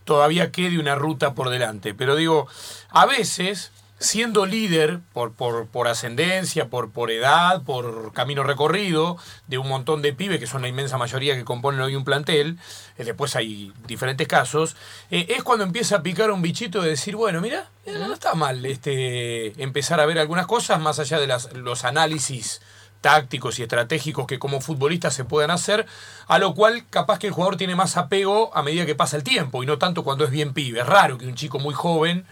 todavía 0.03 0.51
quede 0.51 0.79
una 0.79 0.95
ruta 0.95 1.35
por 1.35 1.49
delante, 1.49 1.93
pero 1.93 2.15
digo, 2.15 2.47
a 2.89 3.05
veces 3.05 3.71
siendo 3.99 4.45
líder 4.45 4.99
por, 5.13 5.33
por, 5.33 5.67
por, 5.67 5.87
ascendencia, 5.87 6.69
por, 6.69 6.91
por 6.91 7.11
edad, 7.11 7.61
por 7.63 8.13
camino 8.13 8.43
recorrido, 8.43 9.17
de 9.47 9.57
un 9.57 9.67
montón 9.67 10.01
de 10.01 10.13
pibes, 10.13 10.39
que 10.39 10.47
son 10.47 10.61
la 10.61 10.69
inmensa 10.69 10.97
mayoría 10.97 11.35
que 11.35 11.43
componen 11.43 11.81
hoy 11.81 11.95
un 11.95 12.05
plantel, 12.05 12.57
eh, 12.97 13.03
después 13.03 13.35
hay 13.35 13.73
diferentes 13.87 14.27
casos, 14.27 14.77
eh, 15.11 15.27
es 15.29 15.43
cuando 15.43 15.65
empieza 15.65 15.97
a 15.97 16.03
picar 16.03 16.31
un 16.31 16.41
bichito 16.41 16.81
de 16.81 16.91
decir, 16.91 17.15
bueno, 17.15 17.41
mira, 17.41 17.69
eh, 17.85 17.93
no 17.99 18.13
está 18.13 18.35
mal 18.35 18.65
este, 18.65 19.61
empezar 19.61 19.99
a 19.99 20.05
ver 20.05 20.17
algunas 20.17 20.47
cosas 20.47 20.79
más 20.79 20.99
allá 20.99 21.19
de 21.19 21.27
las, 21.27 21.53
los 21.53 21.83
análisis 21.83 22.61
tácticos 23.01 23.59
y 23.59 23.63
estratégicos 23.63 24.27
que 24.27 24.39
como 24.39 24.61
futbolistas 24.61 25.13
se 25.13 25.25
puedan 25.25 25.51
hacer, 25.51 25.85
a 26.27 26.39
lo 26.39 26.53
cual 26.53 26.85
capaz 26.89 27.19
que 27.19 27.27
el 27.27 27.33
jugador 27.33 27.57
tiene 27.57 27.75
más 27.75 27.97
apego 27.97 28.55
a 28.55 28.63
medida 28.63 28.85
que 28.85 28.95
pasa 28.95 29.17
el 29.17 29.23
tiempo 29.23 29.63
y 29.63 29.65
no 29.65 29.77
tanto 29.77 30.03
cuando 30.03 30.25
es 30.25 30.31
bien 30.31 30.53
pibe. 30.53 30.81
Es 30.81 30.85
raro 30.85 31.17
que 31.17 31.25
un 31.25 31.35
chico 31.35 31.59
muy 31.59 31.73
joven 31.73 32.25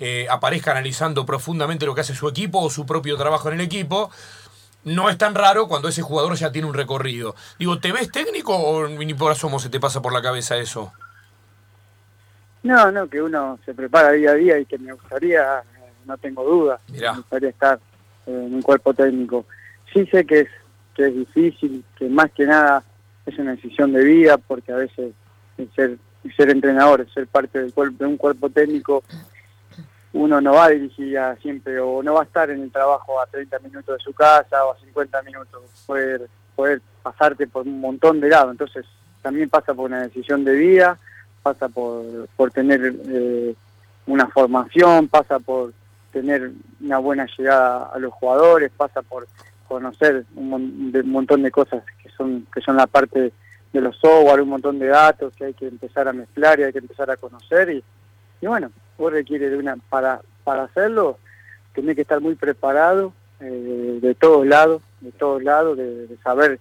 eh, 0.00 0.26
aparezca 0.30 0.72
analizando 0.72 1.26
profundamente 1.26 1.86
lo 1.86 1.94
que 1.94 2.02
hace 2.02 2.14
su 2.14 2.28
equipo 2.28 2.60
o 2.60 2.70
su 2.70 2.86
propio 2.86 3.16
trabajo 3.16 3.48
en 3.48 3.54
el 3.54 3.60
equipo. 3.60 4.10
No 4.84 5.08
es 5.08 5.16
tan 5.16 5.34
raro 5.34 5.68
cuando 5.68 5.88
ese 5.88 6.02
jugador 6.02 6.34
ya 6.34 6.50
tiene 6.50 6.66
un 6.66 6.74
recorrido. 6.74 7.36
Digo, 7.58 7.78
¿te 7.78 7.92
ves 7.92 8.10
técnico 8.10 8.56
o 8.56 8.88
ni 8.88 9.14
por 9.14 9.30
asomo 9.30 9.60
se 9.60 9.68
te 9.68 9.78
pasa 9.78 10.02
por 10.02 10.12
la 10.12 10.22
cabeza 10.22 10.56
eso? 10.56 10.92
No, 12.62 12.90
no, 12.92 13.08
que 13.08 13.20
uno 13.20 13.58
se 13.64 13.74
prepara 13.74 14.12
día 14.12 14.30
a 14.30 14.34
día 14.34 14.58
y 14.58 14.66
que 14.66 14.78
me 14.78 14.92
gustaría, 14.92 15.58
eh, 15.58 15.92
no 16.04 16.16
tengo 16.18 16.44
duda, 16.44 16.80
me 16.88 17.16
gustaría 17.16 17.48
estar 17.48 17.78
en 18.26 18.54
un 18.54 18.62
cuerpo 18.62 18.94
técnico. 18.94 19.46
Sí 19.92 20.06
sé 20.06 20.24
que 20.24 20.40
es, 20.40 20.48
que 20.94 21.06
es 21.06 21.14
difícil, 21.14 21.84
que 21.96 22.08
más 22.08 22.30
que 22.32 22.46
nada 22.46 22.84
es 23.26 23.38
una 23.38 23.52
decisión 23.52 23.92
de 23.92 24.04
vida, 24.04 24.38
porque 24.38 24.72
a 24.72 24.76
veces 24.76 25.12
ser, 25.74 25.98
ser 26.36 26.50
entrenador, 26.50 27.06
ser 27.12 27.26
parte 27.26 27.60
del 27.60 27.72
cuerpo, 27.72 28.04
de 28.04 28.10
un 28.10 28.16
cuerpo 28.16 28.48
técnico 28.50 29.02
uno 30.14 30.40
no 30.40 30.52
va 30.54 30.66
a 30.66 30.70
dirigir 30.70 31.18
siempre 31.40 31.80
o 31.80 32.02
no 32.02 32.14
va 32.14 32.20
a 32.20 32.24
estar 32.24 32.50
en 32.50 32.62
el 32.62 32.70
trabajo 32.70 33.20
a 33.20 33.26
30 33.26 33.58
minutos 33.60 33.96
de 33.96 34.04
su 34.04 34.12
casa 34.12 34.64
o 34.64 34.72
a 34.72 34.78
50 34.78 35.22
minutos, 35.22 35.62
poder, 35.86 36.28
poder 36.54 36.82
pasarte 37.02 37.46
por 37.46 37.66
un 37.66 37.80
montón 37.80 38.20
de 38.20 38.28
lados. 38.28 38.52
Entonces 38.52 38.84
también 39.22 39.48
pasa 39.48 39.72
por 39.72 39.86
una 39.86 40.02
decisión 40.02 40.44
de 40.44 40.54
vida, 40.54 40.98
pasa 41.42 41.68
por, 41.68 42.28
por 42.36 42.50
tener 42.50 42.94
eh, 43.08 43.54
una 44.06 44.26
formación, 44.28 45.08
pasa 45.08 45.38
por 45.38 45.72
tener 46.12 46.52
una 46.80 46.98
buena 46.98 47.26
llegada 47.36 47.86
a 47.86 47.98
los 47.98 48.12
jugadores, 48.12 48.70
pasa 48.76 49.00
por 49.00 49.26
conocer 49.66 50.26
un, 50.34 50.92
montón 51.06 51.42
de 51.42 51.50
cosas 51.50 51.82
que 52.02 52.10
son, 52.10 52.46
que 52.52 52.60
son 52.60 52.76
la 52.76 52.86
parte 52.86 53.32
de 53.72 53.80
los 53.80 53.96
software, 53.96 54.42
un 54.42 54.50
montón 54.50 54.78
de 54.78 54.88
datos 54.88 55.32
que 55.34 55.46
hay 55.46 55.54
que 55.54 55.66
empezar 55.66 56.06
a 56.06 56.12
mezclar 56.12 56.60
y 56.60 56.64
hay 56.64 56.72
que 56.72 56.80
empezar 56.80 57.10
a 57.10 57.16
conocer 57.16 57.70
y, 57.70 57.82
y 58.42 58.46
bueno, 58.46 58.70
requiere 58.98 59.50
de 59.50 59.56
una, 59.56 59.76
para, 59.88 60.20
para 60.44 60.64
hacerlo, 60.64 61.18
tenés 61.74 61.96
que 61.96 62.02
estar 62.02 62.20
muy 62.20 62.34
preparado 62.34 63.12
eh, 63.40 63.98
de 64.00 64.14
todos 64.14 64.46
lados, 64.46 64.82
de 65.00 65.12
todos 65.12 65.42
lados, 65.42 65.76
de, 65.76 66.06
de 66.06 66.16
saber 66.18 66.60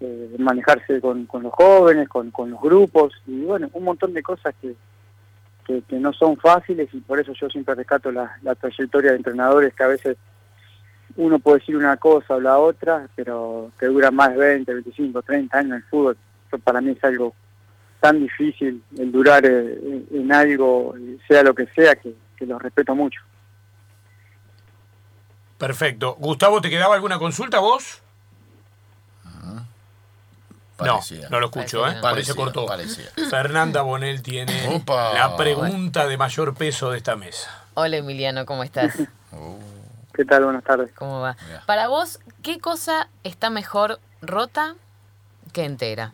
eh, 0.00 0.36
manejarse 0.38 1.00
con, 1.00 1.26
con 1.26 1.42
los 1.42 1.52
jóvenes, 1.52 2.08
con, 2.08 2.30
con 2.30 2.50
los 2.50 2.60
grupos, 2.60 3.14
y 3.26 3.44
bueno, 3.44 3.70
un 3.72 3.84
montón 3.84 4.12
de 4.12 4.22
cosas 4.22 4.54
que, 4.60 4.74
que, 5.64 5.82
que 5.82 5.98
no 5.98 6.12
son 6.12 6.36
fáciles 6.36 6.88
y 6.92 7.00
por 7.00 7.20
eso 7.20 7.32
yo 7.32 7.48
siempre 7.48 7.74
rescato 7.74 8.10
la, 8.12 8.36
la 8.42 8.54
trayectoria 8.54 9.10
de 9.12 9.18
entrenadores 9.18 9.74
que 9.74 9.82
a 9.82 9.88
veces 9.88 10.16
uno 11.16 11.38
puede 11.38 11.58
decir 11.60 11.76
una 11.76 11.96
cosa 11.96 12.36
o 12.36 12.40
la 12.40 12.58
otra, 12.58 13.08
pero 13.14 13.70
que 13.78 13.86
dura 13.86 14.10
más 14.10 14.30
de 14.30 14.36
20, 14.36 14.74
25, 14.74 15.22
30 15.22 15.58
años 15.58 15.76
el 15.76 15.82
fútbol. 15.84 16.16
Eso 16.46 16.58
para 16.58 16.80
mí 16.80 16.90
es 16.90 17.02
algo 17.04 17.34
tan 18.06 18.20
difícil 18.20 18.82
el 18.98 19.10
durar 19.10 19.44
eh, 19.44 19.78
en, 19.82 20.06
en 20.12 20.32
algo, 20.32 20.94
sea 21.26 21.42
lo 21.42 21.54
que 21.54 21.66
sea, 21.74 21.96
que, 21.96 22.14
que 22.36 22.46
lo 22.46 22.56
respeto 22.58 22.94
mucho. 22.94 23.20
Perfecto. 25.58 26.14
Gustavo, 26.20 26.60
¿te 26.60 26.70
quedaba 26.70 26.94
alguna 26.94 27.18
consulta 27.18 27.58
vos? 27.58 28.02
Parecía. 30.76 31.22
No, 31.24 31.30
no 31.30 31.40
lo 31.40 31.46
escucho, 31.46 31.80
Parecía 31.80 31.98
¿eh? 31.98 32.02
Por 32.02 32.10
Parecía, 32.10 32.32
eso 32.32 32.36
cortó. 32.36 32.66
parecía. 32.66 33.06
Fernanda 33.30 33.80
Bonel 33.82 34.22
tiene 34.22 34.68
Opa. 34.76 35.14
la 35.14 35.34
pregunta 35.36 36.06
de 36.06 36.18
mayor 36.18 36.54
peso 36.54 36.90
de 36.90 36.98
esta 36.98 37.16
mesa. 37.16 37.64
Hola 37.74 37.96
Emiliano, 37.96 38.44
¿cómo 38.44 38.62
estás? 38.62 38.94
¿Qué 40.14 40.24
tal? 40.26 40.44
Buenas 40.44 40.62
tardes. 40.64 40.92
¿Cómo 40.94 41.20
va? 41.22 41.36
Mirá. 41.46 41.62
Para 41.66 41.88
vos, 41.88 42.20
¿qué 42.42 42.58
cosa 42.60 43.08
está 43.24 43.48
mejor 43.50 43.98
rota 44.20 44.74
que 45.52 45.64
entera? 45.64 46.12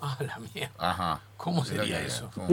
Ah, 0.00 0.16
la 0.20 0.38
mía. 0.54 0.70
Ajá. 0.78 1.20
¿Cómo 1.36 1.64
sería 1.64 2.00
eso? 2.00 2.30
¿cómo? 2.34 2.48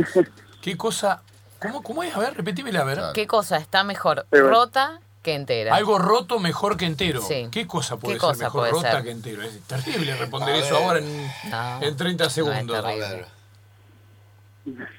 ¿Qué 0.62 0.76
cosa? 0.78 1.22
¿Cómo, 1.62 1.82
cómo 1.84 2.04
es? 2.04 2.16
A 2.16 2.20
ver, 2.20 2.36
repetímela, 2.36 2.82
a 2.82 2.84
ver. 2.84 2.98
Claro. 2.98 3.14
¿Qué 3.14 3.28
cosa 3.28 3.58
está 3.58 3.84
mejor 3.84 4.26
rota 4.32 5.00
que 5.24 5.34
entera? 5.36 5.76
Algo 5.76 5.98
roto 6.00 6.40
mejor 6.40 6.76
que 6.78 6.86
entero. 6.86 7.22
Sí. 7.22 7.48
¿Qué 7.52 7.66
cosa 7.68 7.98
puede 7.98 8.16
¿Qué 8.16 8.20
ser 8.20 8.30
cosa 8.30 8.44
mejor 8.46 8.60
puede 8.62 8.72
rota 8.74 8.92
ser? 8.92 9.04
que 9.04 9.12
entero? 9.12 9.42
Es 9.44 9.60
terrible 9.62 10.16
responder 10.16 10.56
A 10.56 10.58
eso 10.58 10.74
ver. 10.76 10.84
ahora 10.84 11.00
en, 11.00 11.32
No, 11.50 11.82
en 11.84 11.98
30 11.98 12.24
no 12.24 12.28
es 12.28 12.34
segundos. 12.34 12.84
terrible. 12.84 13.26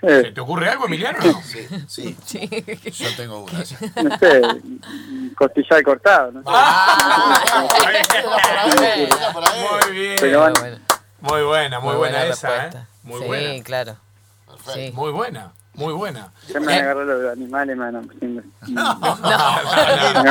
¿Se 0.01 0.21
Eh, 0.29 0.33
te 0.33 0.41
ocurre 0.41 0.71
algo, 0.71 0.87
Emiliano? 0.87 1.19
no? 1.25 1.43
Sí, 1.43 1.67
sí. 1.89 2.17
Sí. 2.25 2.49
Yo 2.93 3.17
tengo 3.17 3.41
una. 3.41 3.65
sí. 3.65 3.75
no 4.03 4.19
sé, 4.19 4.41
costillar 5.37 5.83
cortado, 5.83 6.31
¿no? 6.31 6.43
Ah, 6.47 7.67
por 9.33 9.45
ahí. 9.45 9.61
Muy 9.89 9.99
bien. 9.99 10.17
Pero 10.21 10.41
bueno, 10.43 10.55
Bueno, 10.61 10.77
Muy 11.27 11.43
buena, 11.43 11.81
muy, 11.81 11.95
buena, 11.97 12.25
esa, 12.25 12.49
respuesta. 12.49 12.79
¿eh? 12.81 12.87
Muy 13.03 13.21
sí, 13.21 13.27
buena. 13.27 13.65
claro. 13.65 13.97
Perfecto. 14.47 14.73
Sí. 14.73 14.93
Muy 14.93 15.13
buena, 15.13 15.53
muy 15.77 15.93
buena. 15.93 16.33
ya 16.49 16.61
me 16.61 16.67
van 16.67 16.75
a 16.77 16.81
agarrar 16.81 17.07
los 17.07 17.33
animales, 17.33 17.79
a... 17.79 17.91
No, 17.93 18.01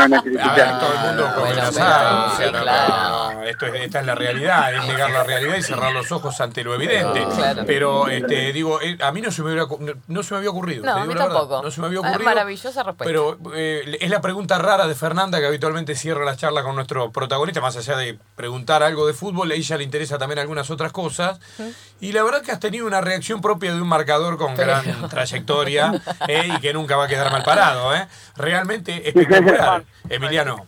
ver, 0.10 0.22
criticar. 0.22 0.80
todo 0.80 0.94
el 0.94 1.00
mundo 1.00 1.26
no, 2.52 3.34
no, 3.34 3.44
esto 3.44 3.66
es, 3.68 3.82
esta 3.82 4.00
es 4.00 4.06
la 4.06 4.16
realidad, 4.16 4.74
es 4.74 4.86
negar 4.88 5.12
la 5.12 5.24
realidad 5.24 5.56
y 5.58 5.62
cerrar 5.64 5.94
los 5.94 6.12
ojos 6.12 6.40
ante 6.42 6.64
lo 6.64 6.74
evidente. 6.74 7.26
Pero 7.66 8.08
este, 8.08 8.54
digo, 8.54 8.82
eh, 8.82 8.98
a 9.02 9.12
mí 9.12 9.22
no 9.22 9.32
se 9.32 9.42
me 9.44 9.52
hubiera, 9.52 9.68
no, 9.80 9.94
no 10.08 10.24
se 10.24 10.34
me 10.34 10.38
había 10.40 10.50
ocurrido. 10.50 10.84
No, 10.84 10.94
a 10.96 11.06
mí 11.06 11.16
tampoco. 11.16 11.62
No 11.64 11.72
se 11.72 11.82
me 11.82 11.88
había 11.88 12.00
Ah, 12.00 12.10
ocurrido. 12.10 12.30
maravillosa 12.30 12.84
respuesta. 12.84 13.06
Pero 13.06 13.38
eh, 13.56 13.98
es 14.02 14.10
la 14.10 14.22
pregunta 14.22 14.58
rara 14.58 14.88
de 14.88 14.96
Fernanda 14.96 15.40
que 15.40 15.46
habitualmente 15.48 15.96
cierra 15.96 16.26
la 16.26 16.36
charla 16.36 16.64
con 16.64 16.76
nuestro 16.76 17.12
protagonista, 17.12 17.62
más 17.62 17.78
allá 17.78 17.96
de 17.98 18.20
preguntar 18.36 18.84
algo 18.84 19.08
de 19.08 19.14
fútbol, 19.14 19.52
a 19.52 19.56
ella 19.56 19.78
le 19.78 19.84
interesa 19.84 20.18
también 20.18 20.40
algunas 20.40 20.70
otras 20.70 20.92
cosas. 20.92 21.40
Y 22.02 22.12
la 22.12 22.24
verdad 22.24 22.42
que 22.42 22.52
has 22.52 22.60
tenido 22.60 22.86
una 22.86 23.02
reacción 23.02 23.42
propia 23.42 23.74
de 23.74 23.82
un 23.82 23.88
marcador 23.88 24.38
con 24.38 24.56
gran 24.56 24.84
trayectoria 25.10 25.35
eh, 26.28 26.50
y 26.56 26.60
que 26.60 26.74
nunca 26.74 26.96
va 26.96 27.06
a 27.06 27.08
quedar 27.08 27.32
mal 27.32 27.44
parado. 27.44 27.96
¿eh? 27.96 28.08
Realmente 28.36 29.08
espectacular, 29.08 29.84
Emiliano. 30.10 30.66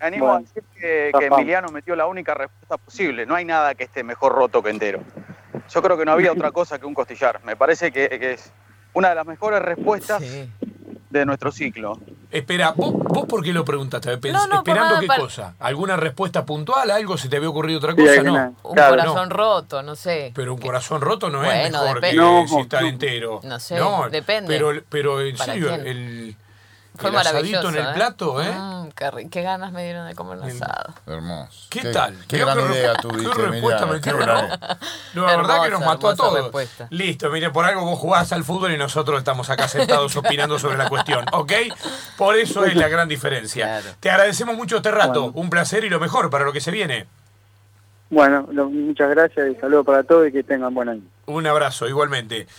Me 0.00 0.06
animo 0.06 0.26
Bueno, 0.26 0.38
a 0.38 0.40
decir 0.40 0.62
que. 0.78 1.10
Emiliano 1.26 1.68
metió 1.68 1.96
la 1.96 2.06
única 2.06 2.34
respuesta 2.34 2.76
posible. 2.76 3.24
No 3.26 3.34
hay 3.34 3.44
nada 3.44 3.74
que 3.74 3.84
esté 3.84 4.02
mejor 4.04 4.32
roto 4.34 4.62
que 4.62 4.70
entero. 4.70 5.00
Yo 5.70 5.82
creo 5.82 5.96
que 5.98 6.04
no 6.04 6.12
había 6.12 6.32
otra 6.32 6.52
cosa 6.52 6.78
que 6.78 6.86
un 6.86 6.94
costillar. 6.94 7.40
Me 7.44 7.56
parece 7.56 7.90
que, 7.90 8.08
que 8.08 8.32
es 8.32 8.52
una 8.92 9.08
de 9.08 9.14
las 9.14 9.26
mejores 9.26 9.60
respuestas 9.62 10.22
Sí. 10.22 10.50
de 11.10 11.26
nuestro 11.26 11.50
ciclo. 11.50 11.98
Espera, 12.36 12.72
¿vos, 12.76 12.92
vos 12.92 13.24
por 13.26 13.42
qué 13.42 13.52
lo 13.52 13.64
preguntaste? 13.64 14.18
Pens- 14.20 14.32
No, 14.32 14.46
no, 14.46 14.48
por 14.50 14.58
¿Esperando 14.58 14.88
nada, 14.90 15.00
qué 15.00 15.06
para- 15.06 15.20
cosa? 15.22 15.54
¿Alguna 15.58 15.96
respuesta 15.96 16.44
puntual? 16.44 16.90
¿Algo? 16.90 17.16
¿Se 17.16 17.28
te 17.28 17.36
había 17.36 17.48
ocurrido 17.48 17.78
otra 17.78 17.94
cosa? 17.94 18.22
No. 18.22 18.54
Un 18.62 18.74
Claro, 18.74 18.90
corazón 18.96 19.30
roto, 19.30 19.82
no 19.82 19.96
sé. 19.96 20.32
Pero 20.34 20.54
un 20.54 20.60
corazón 20.60 21.00
roto 21.00 21.30
no 21.30 21.42
es 21.44 21.70
mejor 21.72 22.00
que 22.00 22.12
No, 22.14 22.46
si 22.46 22.60
está 22.60 22.80
no. 22.82 22.86
entero. 22.88 23.40
No 23.42 23.58
sé, 23.60 23.78
depende. 24.10 24.48
Pero, 24.54 24.82
pero 24.88 25.20
en 25.20 25.36
¿Para 25.36 25.52
serio, 25.54 25.68
quién? 25.68 25.86
el, 25.86 26.36
Fue 26.96 27.10
el 27.10 27.16
asadito 27.16 27.34
maravilloso. 27.62 27.68
en 27.68 27.74
el 27.76 27.86
¿eh? 27.90 27.94
plato, 27.94 28.42
¿eh? 28.42 28.52
Mm, 28.52 28.88
qué, 28.90 29.28
qué 29.30 29.42
ganas 29.42 29.72
me 29.72 29.84
dieron 29.84 30.06
de 30.08 30.14
comer 30.14 30.38
un 30.38 30.44
asado. 30.50 30.94
Hermoso. 31.06 31.66
¿Qué 31.70 31.82
tal? 31.92 32.16
Qué 32.28 32.36
Creo 32.40 32.46
gran 32.46 32.72
idea 32.72 32.94
qué 32.96 33.02
tuviste, 33.02 33.34
respuesta 33.34 33.84
Emiliano. 33.84 33.86
me 33.92 34.00
Qué 34.00 34.10
quedó. 35.14 35.26
La 35.26 35.36
verdad 35.36 35.62
que 35.64 35.70
nos 35.70 35.80
mató 35.80 36.08
a 36.08 36.16
todos. 36.16 36.34
respuesta. 36.42 36.86
Listo, 36.90 37.30
mire, 37.30 37.50
por 37.50 37.64
algo 37.64 37.82
vos 37.84 37.98
jugás 37.98 38.32
al 38.32 38.44
fútbol 38.44 38.72
y 38.72 38.78
nosotros 38.78 39.18
estamos 39.18 39.48
acá 39.50 39.68
sentados 39.68 40.16
opinando 40.16 40.58
sobre 40.58 40.76
la 40.76 40.88
cuestión, 40.88 41.24
¿ok? 41.32 41.52
Por 42.16 42.36
eso 42.36 42.64
es 42.64 42.74
la 42.76 42.88
gran 42.88 43.08
diferencia. 43.08 43.64
Claro. 43.64 43.96
Te 44.00 44.10
agradecemos 44.10 44.56
mucho 44.56 44.76
este 44.76 44.90
rato, 44.90 45.22
Bueno. 45.24 45.38
un 45.40 45.50
placer 45.50 45.84
y 45.84 45.88
lo 45.90 46.00
mejor 46.00 46.30
para 46.30 46.44
lo 46.44 46.52
que 46.52 46.60
se 46.60 46.70
viene. 46.70 47.06
Bueno, 48.08 48.46
lo- 48.52 48.70
muchas 48.70 49.10
gracias 49.10 49.48
y 49.50 49.56
saludos 49.60 49.84
para 49.84 50.04
todos 50.04 50.28
y 50.28 50.32
que 50.32 50.44
tengan 50.44 50.72
buen 50.72 50.88
año. 50.88 51.02
Un 51.26 51.44
abrazo, 51.46 51.88
igualmente. 51.88 52.46